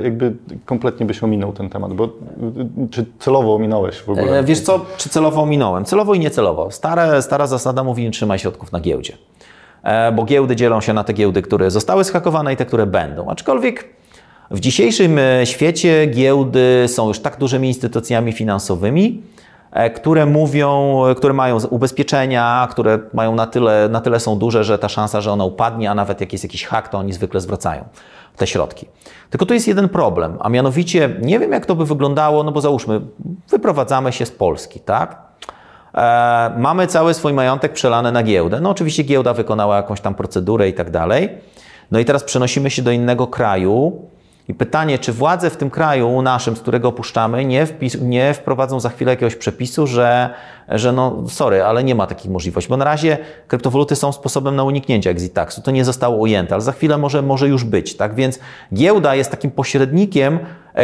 jakby 0.02 0.34
kompletnie 0.64 1.06
byś 1.06 1.22
ominął 1.22 1.52
ten 1.52 1.68
temat? 1.68 1.92
Bo, 1.92 2.08
czy 2.90 3.06
celowo 3.18 3.54
ominąłeś 3.54 3.96
w 3.96 4.10
ogóle? 4.10 4.38
E, 4.38 4.44
wiesz 4.44 4.60
co, 4.60 4.80
czy 4.96 5.08
celowo 5.08 5.42
ominąłem? 5.42 5.84
Celowo 5.84 6.14
i 6.14 6.18
niecelowo. 6.18 6.70
Stare, 6.70 7.22
stara 7.22 7.46
zasada 7.46 7.84
mówi, 7.84 8.02
nie 8.02 8.10
trzymaj 8.10 8.38
środków 8.38 8.72
na 8.72 8.80
giełdzie. 8.80 9.12
E, 9.86 10.12
bo 10.12 10.24
giełdy 10.24 10.56
dzielą 10.56 10.80
się 10.80 10.92
na 10.92 11.04
te 11.04 11.12
giełdy, 11.12 11.42
które 11.42 11.70
zostały 11.70 12.04
schakowane 12.04 12.52
i 12.52 12.56
te, 12.56 12.66
które 12.66 12.86
będą. 12.86 13.30
Aczkolwiek 13.30 13.88
w 14.50 14.60
dzisiejszym 14.60 15.18
e, 15.18 15.46
świecie 15.46 16.06
giełdy 16.06 16.84
są 16.88 17.08
już 17.08 17.20
tak 17.20 17.38
dużymi 17.38 17.68
instytucjami 17.68 18.32
finansowymi, 18.32 19.22
e, 19.72 19.90
które 19.90 20.26
mówią, 20.26 21.02
które 21.16 21.34
mają 21.34 21.58
ubezpieczenia, 21.70 22.68
które 22.70 22.98
mają 23.14 23.34
na 23.34 23.46
tyle, 23.46 23.88
na 23.88 24.00
tyle 24.00 24.20
są 24.20 24.38
duże, 24.38 24.64
że 24.64 24.78
ta 24.78 24.88
szansa, 24.88 25.20
że 25.20 25.32
ona 25.32 25.44
upadnie, 25.44 25.90
a 25.90 25.94
nawet 25.94 26.20
jak 26.20 26.32
jest 26.32 26.44
jakiś 26.44 26.64
hak, 26.64 26.88
to 26.88 26.98
oni 26.98 27.12
zwykle 27.12 27.40
zwracają 27.40 27.84
te 28.36 28.46
środki. 28.46 28.86
Tylko 29.30 29.46
tu 29.46 29.54
jest 29.54 29.68
jeden 29.68 29.88
problem, 29.88 30.36
a 30.40 30.48
mianowicie 30.48 31.16
nie 31.22 31.38
wiem, 31.38 31.52
jak 31.52 31.66
to 31.66 31.74
by 31.74 31.86
wyglądało, 31.86 32.42
no 32.42 32.52
bo 32.52 32.60
załóżmy, 32.60 33.00
wyprowadzamy 33.50 34.12
się 34.12 34.26
z 34.26 34.30
Polski, 34.30 34.80
tak? 34.80 35.25
E, 35.96 36.52
mamy 36.58 36.86
cały 36.86 37.14
swój 37.14 37.32
majątek 37.32 37.72
przelany 37.72 38.12
na 38.12 38.22
giełdę. 38.22 38.60
No 38.60 38.70
oczywiście 38.70 39.02
giełda 39.02 39.34
wykonała 39.34 39.76
jakąś 39.76 40.00
tam 40.00 40.14
procedurę 40.14 40.68
i 40.68 40.72
tak 40.72 40.90
dalej. 40.90 41.28
No 41.90 41.98
i 41.98 42.04
teraz 42.04 42.24
przenosimy 42.24 42.70
się 42.70 42.82
do 42.82 42.90
innego 42.90 43.26
kraju. 43.26 44.02
I 44.48 44.54
pytanie, 44.54 44.98
czy 44.98 45.12
władze 45.12 45.50
w 45.50 45.56
tym 45.56 45.70
kraju 45.70 46.22
naszym, 46.22 46.56
z 46.56 46.60
którego 46.60 46.88
opuszczamy, 46.88 47.44
nie, 47.44 47.66
wpis, 47.66 48.00
nie 48.00 48.34
wprowadzą 48.34 48.80
za 48.80 48.88
chwilę 48.88 49.12
jakiegoś 49.12 49.36
przepisu, 49.36 49.86
że, 49.86 50.30
że 50.68 50.92
no 50.92 51.24
sorry, 51.28 51.62
ale 51.62 51.84
nie 51.84 51.94
ma 51.94 52.06
takiej 52.06 52.30
możliwości, 52.30 52.70
bo 52.70 52.76
na 52.76 52.84
razie 52.84 53.18
kryptowaluty 53.48 53.96
są 53.96 54.12
sposobem 54.12 54.56
na 54.56 54.64
uniknięcie 54.64 55.10
exit 55.10 55.34
taxu. 55.34 55.62
To 55.62 55.70
nie 55.70 55.84
zostało 55.84 56.16
ujęte, 56.16 56.54
ale 56.54 56.62
za 56.62 56.72
chwilę 56.72 56.98
może, 56.98 57.22
może 57.22 57.48
już 57.48 57.64
być, 57.64 57.96
tak? 57.96 58.14
Więc 58.14 58.38
giełda 58.74 59.14
jest 59.14 59.30
takim 59.30 59.50
pośrednikiem 59.50 60.38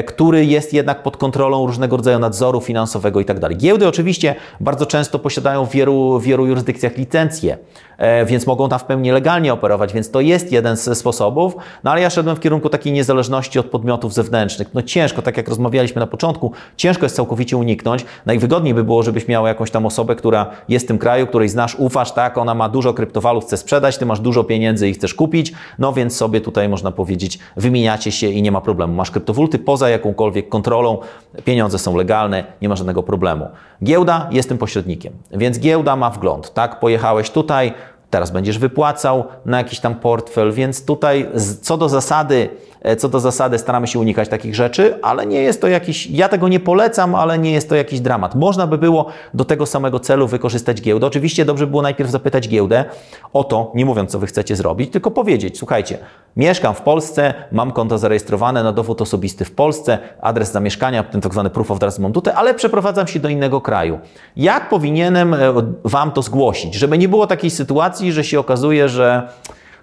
który 0.06 0.44
jest 0.44 0.72
jednak 0.72 1.02
pod 1.02 1.16
kontrolą 1.16 1.66
różnego 1.66 1.96
rodzaju 1.96 2.18
nadzoru 2.18 2.60
finansowego 2.60 3.20
i 3.20 3.24
tak. 3.24 3.56
Giełdy 3.56 3.88
oczywiście 3.88 4.34
bardzo 4.60 4.86
często 4.86 5.18
posiadają 5.18 5.66
w 5.66 5.70
wielu, 5.70 6.20
wielu 6.20 6.46
jurysdykcjach 6.46 6.96
licencje, 6.96 7.58
e, 7.98 8.26
więc 8.26 8.46
mogą 8.46 8.68
tam 8.68 8.78
w 8.78 8.84
pełni 8.84 9.10
legalnie 9.10 9.52
operować, 9.52 9.92
więc 9.92 10.10
to 10.10 10.20
jest 10.20 10.52
jeden 10.52 10.76
z 10.76 10.98
sposobów, 10.98 11.56
no 11.84 11.90
ale 11.90 12.00
ja 12.00 12.10
szedłem 12.10 12.36
w 12.36 12.40
kierunku 12.40 12.68
takiej 12.68 12.92
niezależności 12.92 13.58
od 13.58 13.66
podmiotów 13.66 14.14
zewnętrznych. 14.14 14.74
No 14.74 14.82
ciężko, 14.82 15.22
tak 15.22 15.36
jak 15.36 15.48
rozmawialiśmy 15.48 16.00
na 16.00 16.06
początku, 16.06 16.52
ciężko 16.76 17.04
jest 17.04 17.16
całkowicie 17.16 17.56
uniknąć. 17.56 18.04
Najwygodniej 18.26 18.74
by 18.74 18.84
było, 18.84 19.02
żebyś 19.02 19.28
miał 19.28 19.46
jakąś 19.46 19.70
tam 19.70 19.86
osobę, 19.86 20.16
która 20.16 20.50
jest 20.68 20.84
w 20.84 20.88
tym 20.88 20.98
kraju, 20.98 21.26
której 21.26 21.48
znasz, 21.48 21.74
ufasz, 21.74 22.12
tak, 22.12 22.38
ona 22.38 22.54
ma 22.54 22.68
dużo 22.68 22.94
kryptowalut, 22.94 23.44
chce 23.44 23.56
sprzedać, 23.56 23.98
ty 23.98 24.06
masz 24.06 24.20
dużo 24.20 24.44
pieniędzy 24.44 24.88
i 24.88 24.94
chcesz 24.94 25.14
kupić, 25.14 25.52
no 25.78 25.92
więc 25.92 26.16
sobie 26.16 26.40
tutaj 26.40 26.68
można 26.68 26.92
powiedzieć, 26.92 27.38
wymieniacie 27.56 28.12
się 28.12 28.28
i 28.28 28.42
nie 28.42 28.52
ma 28.52 28.60
problemu. 28.60 28.94
Masz 28.94 29.10
kryptowaluty 29.10 29.58
poza 29.58 29.81
jakąkolwiek 29.88 30.48
kontrolą, 30.48 30.98
pieniądze 31.44 31.78
są 31.78 31.96
legalne, 31.96 32.44
nie 32.62 32.68
ma 32.68 32.76
żadnego 32.76 33.02
problemu. 33.02 33.48
Giełda 33.84 34.28
jest 34.30 34.48
tym 34.48 34.58
pośrednikiem, 34.58 35.12
więc 35.30 35.58
giełda 35.58 35.96
ma 35.96 36.10
wgląd, 36.10 36.54
tak, 36.54 36.80
pojechałeś 36.80 37.30
tutaj, 37.30 37.72
teraz 38.12 38.30
będziesz 38.30 38.58
wypłacał 38.58 39.24
na 39.46 39.58
jakiś 39.58 39.80
tam 39.80 39.94
portfel, 39.94 40.52
więc 40.52 40.84
tutaj 40.84 41.28
co 41.62 41.76
do 41.76 41.88
zasady, 41.88 42.48
e, 42.82 42.96
co 42.96 43.08
do 43.08 43.20
zasady 43.20 43.58
staramy 43.58 43.86
się 43.86 43.98
unikać 43.98 44.28
takich 44.28 44.54
rzeczy, 44.54 44.98
ale 45.02 45.26
nie 45.26 45.42
jest 45.42 45.60
to 45.60 45.68
jakiś, 45.68 46.06
ja 46.06 46.28
tego 46.28 46.48
nie 46.48 46.60
polecam, 46.60 47.14
ale 47.14 47.38
nie 47.38 47.52
jest 47.52 47.68
to 47.68 47.74
jakiś 47.74 48.00
dramat. 48.00 48.34
Można 48.34 48.66
by 48.66 48.78
było 48.78 49.06
do 49.34 49.44
tego 49.44 49.66
samego 49.66 50.00
celu 50.00 50.28
wykorzystać 50.28 50.82
giełdę. 50.82 51.06
Oczywiście 51.06 51.44
dobrze 51.44 51.66
by 51.66 51.70
było 51.70 51.82
najpierw 51.82 52.10
zapytać 52.10 52.48
giełdę 52.48 52.84
o 53.32 53.44
to, 53.44 53.72
nie 53.74 53.84
mówiąc 53.84 54.10
co 54.10 54.18
wy 54.18 54.26
chcecie 54.26 54.56
zrobić, 54.56 54.92
tylko 54.92 55.10
powiedzieć, 55.10 55.58
słuchajcie, 55.58 55.98
mieszkam 56.36 56.74
w 56.74 56.80
Polsce, 56.80 57.34
mam 57.52 57.72
konto 57.72 57.98
zarejestrowane 57.98 58.62
na 58.62 58.72
dowód 58.72 59.02
osobisty 59.02 59.44
w 59.44 59.52
Polsce, 59.52 59.98
adres 60.20 60.52
zamieszkania, 60.52 61.02
ten 61.02 61.20
tak 61.20 61.32
zwany 61.32 61.50
proof 61.50 61.70
of 61.70 61.78
tutaj, 62.14 62.34
ale 62.36 62.54
przeprowadzam 62.54 63.06
się 63.06 63.20
do 63.20 63.28
innego 63.28 63.60
kraju. 63.60 63.98
Jak 64.36 64.68
powinienem 64.68 65.34
e, 65.34 65.38
wam 65.84 66.10
to 66.10 66.22
zgłosić, 66.22 66.74
żeby 66.74 66.98
nie 66.98 67.08
było 67.08 67.26
takiej 67.26 67.50
sytuacji, 67.50 68.01
sytuacji, 68.02 68.12
że 68.12 68.24
się 68.24 68.40
okazuje, 68.40 68.88
że 68.88 69.28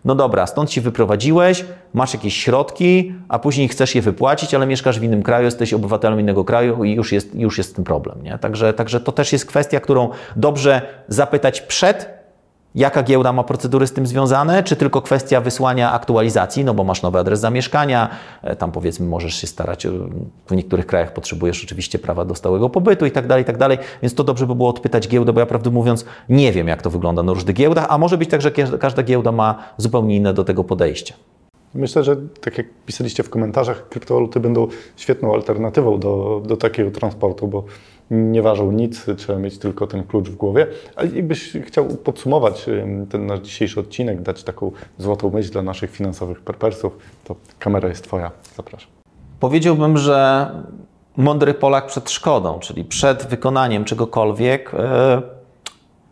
no 0.06 0.16
dobra, 0.16 0.48
stąd 0.48 0.72
się 0.72 0.82
wyprowadziłeś, 0.82 1.66
masz 1.94 2.14
jakieś 2.14 2.34
środki, 2.38 3.14
a 3.30 3.40
później 3.40 3.68
chcesz 3.68 3.96
je 3.96 4.02
wypłacić, 4.02 4.54
ale 4.54 4.68
mieszkasz 4.68 5.00
w 5.00 5.04
innym 5.04 5.24
kraju, 5.24 5.46
jesteś 5.46 5.74
obywatelem 5.74 6.20
innego 6.20 6.46
kraju 6.46 6.84
i 6.84 6.94
już 6.96 7.12
jest, 7.12 7.36
już 7.36 7.58
jest 7.58 7.76
ten 7.76 7.86
problem. 7.86 8.24
Nie? 8.24 8.38
Także, 8.38 8.74
także 8.74 9.00
to 9.00 9.12
też 9.12 9.34
jest 9.34 9.46
kwestia, 9.46 9.80
którą 9.80 10.10
dobrze 10.36 10.82
zapytać 11.08 11.62
przed 11.62 12.19
Jaka 12.76 13.04
giełda 13.04 13.34
ma 13.34 13.44
procedury 13.44 13.88
z 13.88 13.94
tym 13.94 14.08
związane? 14.08 14.64
Czy 14.64 14.76
tylko 14.76 15.02
kwestia 15.02 15.42
wysłania 15.42 15.92
aktualizacji, 15.92 16.66
no 16.66 16.74
bo 16.74 16.84
masz 16.84 17.02
nowy 17.02 17.20
adres 17.20 17.40
zamieszkania, 17.40 18.10
e, 18.42 18.56
tam 18.56 18.72
powiedzmy 18.72 19.06
możesz 19.06 19.36
się 19.36 19.48
starać, 19.48 19.86
e, 19.86 19.92
w 20.48 20.56
niektórych 20.56 20.86
krajach 20.86 21.14
potrzebujesz 21.14 21.64
oczywiście 21.64 22.00
prawa 22.00 22.26
do 22.26 22.36
stałego 22.36 22.70
pobytu 22.70 23.06
i 23.06 23.12
tak 23.12 23.28
dalej, 23.28 23.44
i 23.44 23.46
tak 23.46 23.58
dalej, 23.58 23.78
więc 24.02 24.16
to 24.16 24.24
dobrze 24.24 24.48
by 24.48 24.56
było 24.56 24.70
odpytać 24.70 25.08
giełdę, 25.08 25.34
bo 25.34 25.40
ja 25.40 25.46
prawdę 25.46 25.70
mówiąc 25.70 26.06
nie 26.30 26.52
wiem, 26.52 26.68
jak 26.68 26.82
to 26.82 26.90
wygląda 26.90 27.24
na 27.24 27.34
różnych 27.34 27.56
giełdach, 27.56 27.86
a 27.90 27.98
może 27.98 28.18
być 28.18 28.30
tak, 28.30 28.42
że 28.42 28.52
każda 28.80 29.04
giełda 29.04 29.32
ma 29.32 29.64
zupełnie 29.78 30.16
inne 30.16 30.34
do 30.34 30.44
tego 30.44 30.64
podejście. 30.64 31.14
Myślę, 31.76 32.04
że 32.04 32.16
tak 32.42 32.58
jak 32.58 32.68
pisaliście 32.86 33.24
w 33.24 33.30
komentarzach, 33.30 33.90
kryptowaluty 33.90 34.40
będą 34.40 34.68
świetną 34.98 35.34
alternatywą 35.34 36.00
do, 36.00 36.42
do 36.46 36.58
takiego 36.58 36.92
transportu, 36.92 37.48
bo 37.48 37.64
nie 38.12 38.42
ważą 38.42 38.72
nic, 38.72 39.06
trzeba 39.18 39.40
mieć 39.40 39.58
tylko 39.58 39.88
ten 39.88 40.04
klucz 40.04 40.30
w 40.30 40.36
głowie. 40.36 40.68
A 40.96 41.04
jakbyś 41.04 41.58
chciał 41.66 41.86
podsumować 41.86 42.66
ten 43.10 43.26
nasz 43.26 43.40
dzisiejszy 43.40 43.80
odcinek, 43.80 44.22
dać 44.22 44.44
taką 44.44 44.72
złotą 44.98 45.30
myśl 45.30 45.52
dla 45.52 45.62
naszych 45.62 45.92
finansowych 45.92 46.42
perpersów, 46.42 46.98
to 47.24 47.36
kamera 47.60 47.90
jest 47.90 48.04
Twoja. 48.04 48.32
Zapraszam. 48.56 48.90
Powiedziałbym, 49.40 49.98
że 49.98 50.50
mądry 51.18 51.54
Polak 51.54 51.86
przed 51.86 52.10
szkodą, 52.10 52.60
czyli 52.60 52.84
przed 52.84 53.26
wykonaniem 53.26 53.86
czegokolwiek, 53.86 54.72
e, 54.74 55.22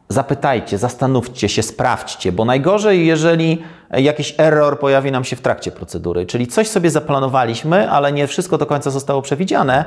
zapytajcie, 0.10 0.78
zastanówcie 0.78 1.50
się, 1.50 1.64
sprawdźcie, 1.64 2.32
bo 2.32 2.46
najgorzej, 2.46 3.08
jeżeli 3.08 3.64
jakiś 3.92 4.36
error 4.38 4.80
pojawi 4.80 5.12
nam 5.12 5.24
się 5.24 5.36
w 5.36 5.42
trakcie 5.42 5.72
procedury, 5.72 6.26
czyli 6.26 6.48
coś 6.48 6.68
sobie 6.68 6.90
zaplanowaliśmy, 6.90 7.92
ale 7.92 8.12
nie 8.12 8.28
wszystko 8.28 8.58
do 8.58 8.66
końca 8.66 8.90
zostało 8.90 9.22
przewidziane, 9.22 9.86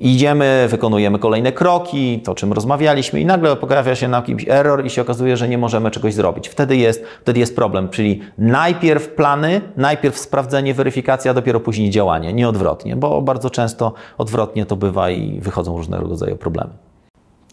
Idziemy, 0.00 0.66
wykonujemy 0.68 1.18
kolejne 1.18 1.52
kroki, 1.52 2.20
to 2.24 2.34
czym 2.34 2.52
rozmawialiśmy, 2.52 3.20
i 3.20 3.26
nagle 3.26 3.56
pojawia 3.56 3.94
się 3.94 4.08
na 4.08 4.22
kimś 4.22 4.48
error 4.48 4.86
i 4.86 4.90
się 4.90 5.02
okazuje, 5.02 5.36
że 5.36 5.48
nie 5.48 5.58
możemy 5.58 5.90
czegoś 5.90 6.14
zrobić. 6.14 6.48
Wtedy 6.48 6.76
jest, 6.76 7.04
wtedy 7.20 7.40
jest 7.40 7.56
problem, 7.56 7.88
czyli 7.88 8.20
najpierw 8.38 9.08
plany, 9.08 9.60
najpierw 9.76 10.18
sprawdzenie, 10.18 10.74
weryfikacja, 10.74 11.34
dopiero 11.34 11.60
później 11.60 11.90
działanie, 11.90 12.32
nie 12.32 12.48
odwrotnie, 12.48 12.96
bo 12.96 13.22
bardzo 13.22 13.50
często 13.50 13.92
odwrotnie 14.18 14.66
to 14.66 14.76
bywa 14.76 15.10
i 15.10 15.40
wychodzą 15.40 15.76
różnego 15.76 16.08
rodzaju 16.08 16.36
problemy. 16.36 16.85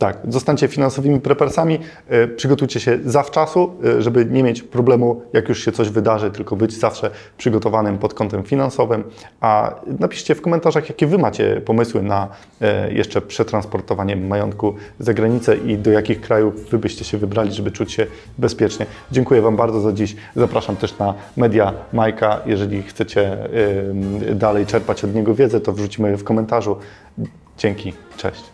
Tak, 0.03 0.17
zostańcie 0.29 0.67
finansowymi 0.67 1.19
prepersami, 1.19 1.79
e, 2.07 2.27
przygotujcie 2.27 2.79
się 2.79 2.99
zawczasu, 3.05 3.71
e, 3.85 4.01
żeby 4.01 4.25
nie 4.25 4.43
mieć 4.43 4.63
problemu, 4.63 5.21
jak 5.33 5.49
już 5.49 5.65
się 5.65 5.71
coś 5.71 5.89
wydarzy, 5.89 6.31
tylko 6.31 6.55
być 6.55 6.73
zawsze 6.73 7.11
przygotowanym 7.37 7.97
pod 7.97 8.13
kątem 8.13 8.43
finansowym. 8.43 9.03
A 9.41 9.75
napiszcie 9.99 10.35
w 10.35 10.41
komentarzach, 10.41 10.89
jakie 10.89 11.07
Wy 11.07 11.17
macie 11.17 11.61
pomysły 11.65 12.01
na 12.01 12.27
e, 12.61 12.93
jeszcze 12.93 13.21
przetransportowanie 13.21 14.15
majątku 14.15 14.75
za 14.99 15.13
granicę 15.13 15.57
i 15.57 15.77
do 15.77 15.91
jakich 15.91 16.21
krajów 16.21 16.69
Wy 16.69 16.77
byście 16.77 17.05
się 17.05 17.17
wybrali, 17.17 17.53
żeby 17.53 17.71
czuć 17.71 17.91
się 17.91 18.07
bezpiecznie. 18.37 18.85
Dziękuję 19.11 19.41
Wam 19.41 19.55
bardzo 19.55 19.81
za 19.81 19.93
dziś. 19.93 20.15
Zapraszam 20.35 20.75
też 20.75 20.97
na 20.97 21.13
media 21.37 21.73
Majka. 21.93 22.39
Jeżeli 22.45 22.83
chcecie 22.83 23.37
dalej 24.35 24.65
czerpać 24.65 25.03
od 25.03 25.15
niego 25.15 25.35
wiedzę, 25.35 25.61
to 25.61 25.73
wrzucimy 25.73 26.17
w 26.17 26.23
komentarzu. 26.23 26.77
Dzięki, 27.57 27.93
cześć. 28.17 28.52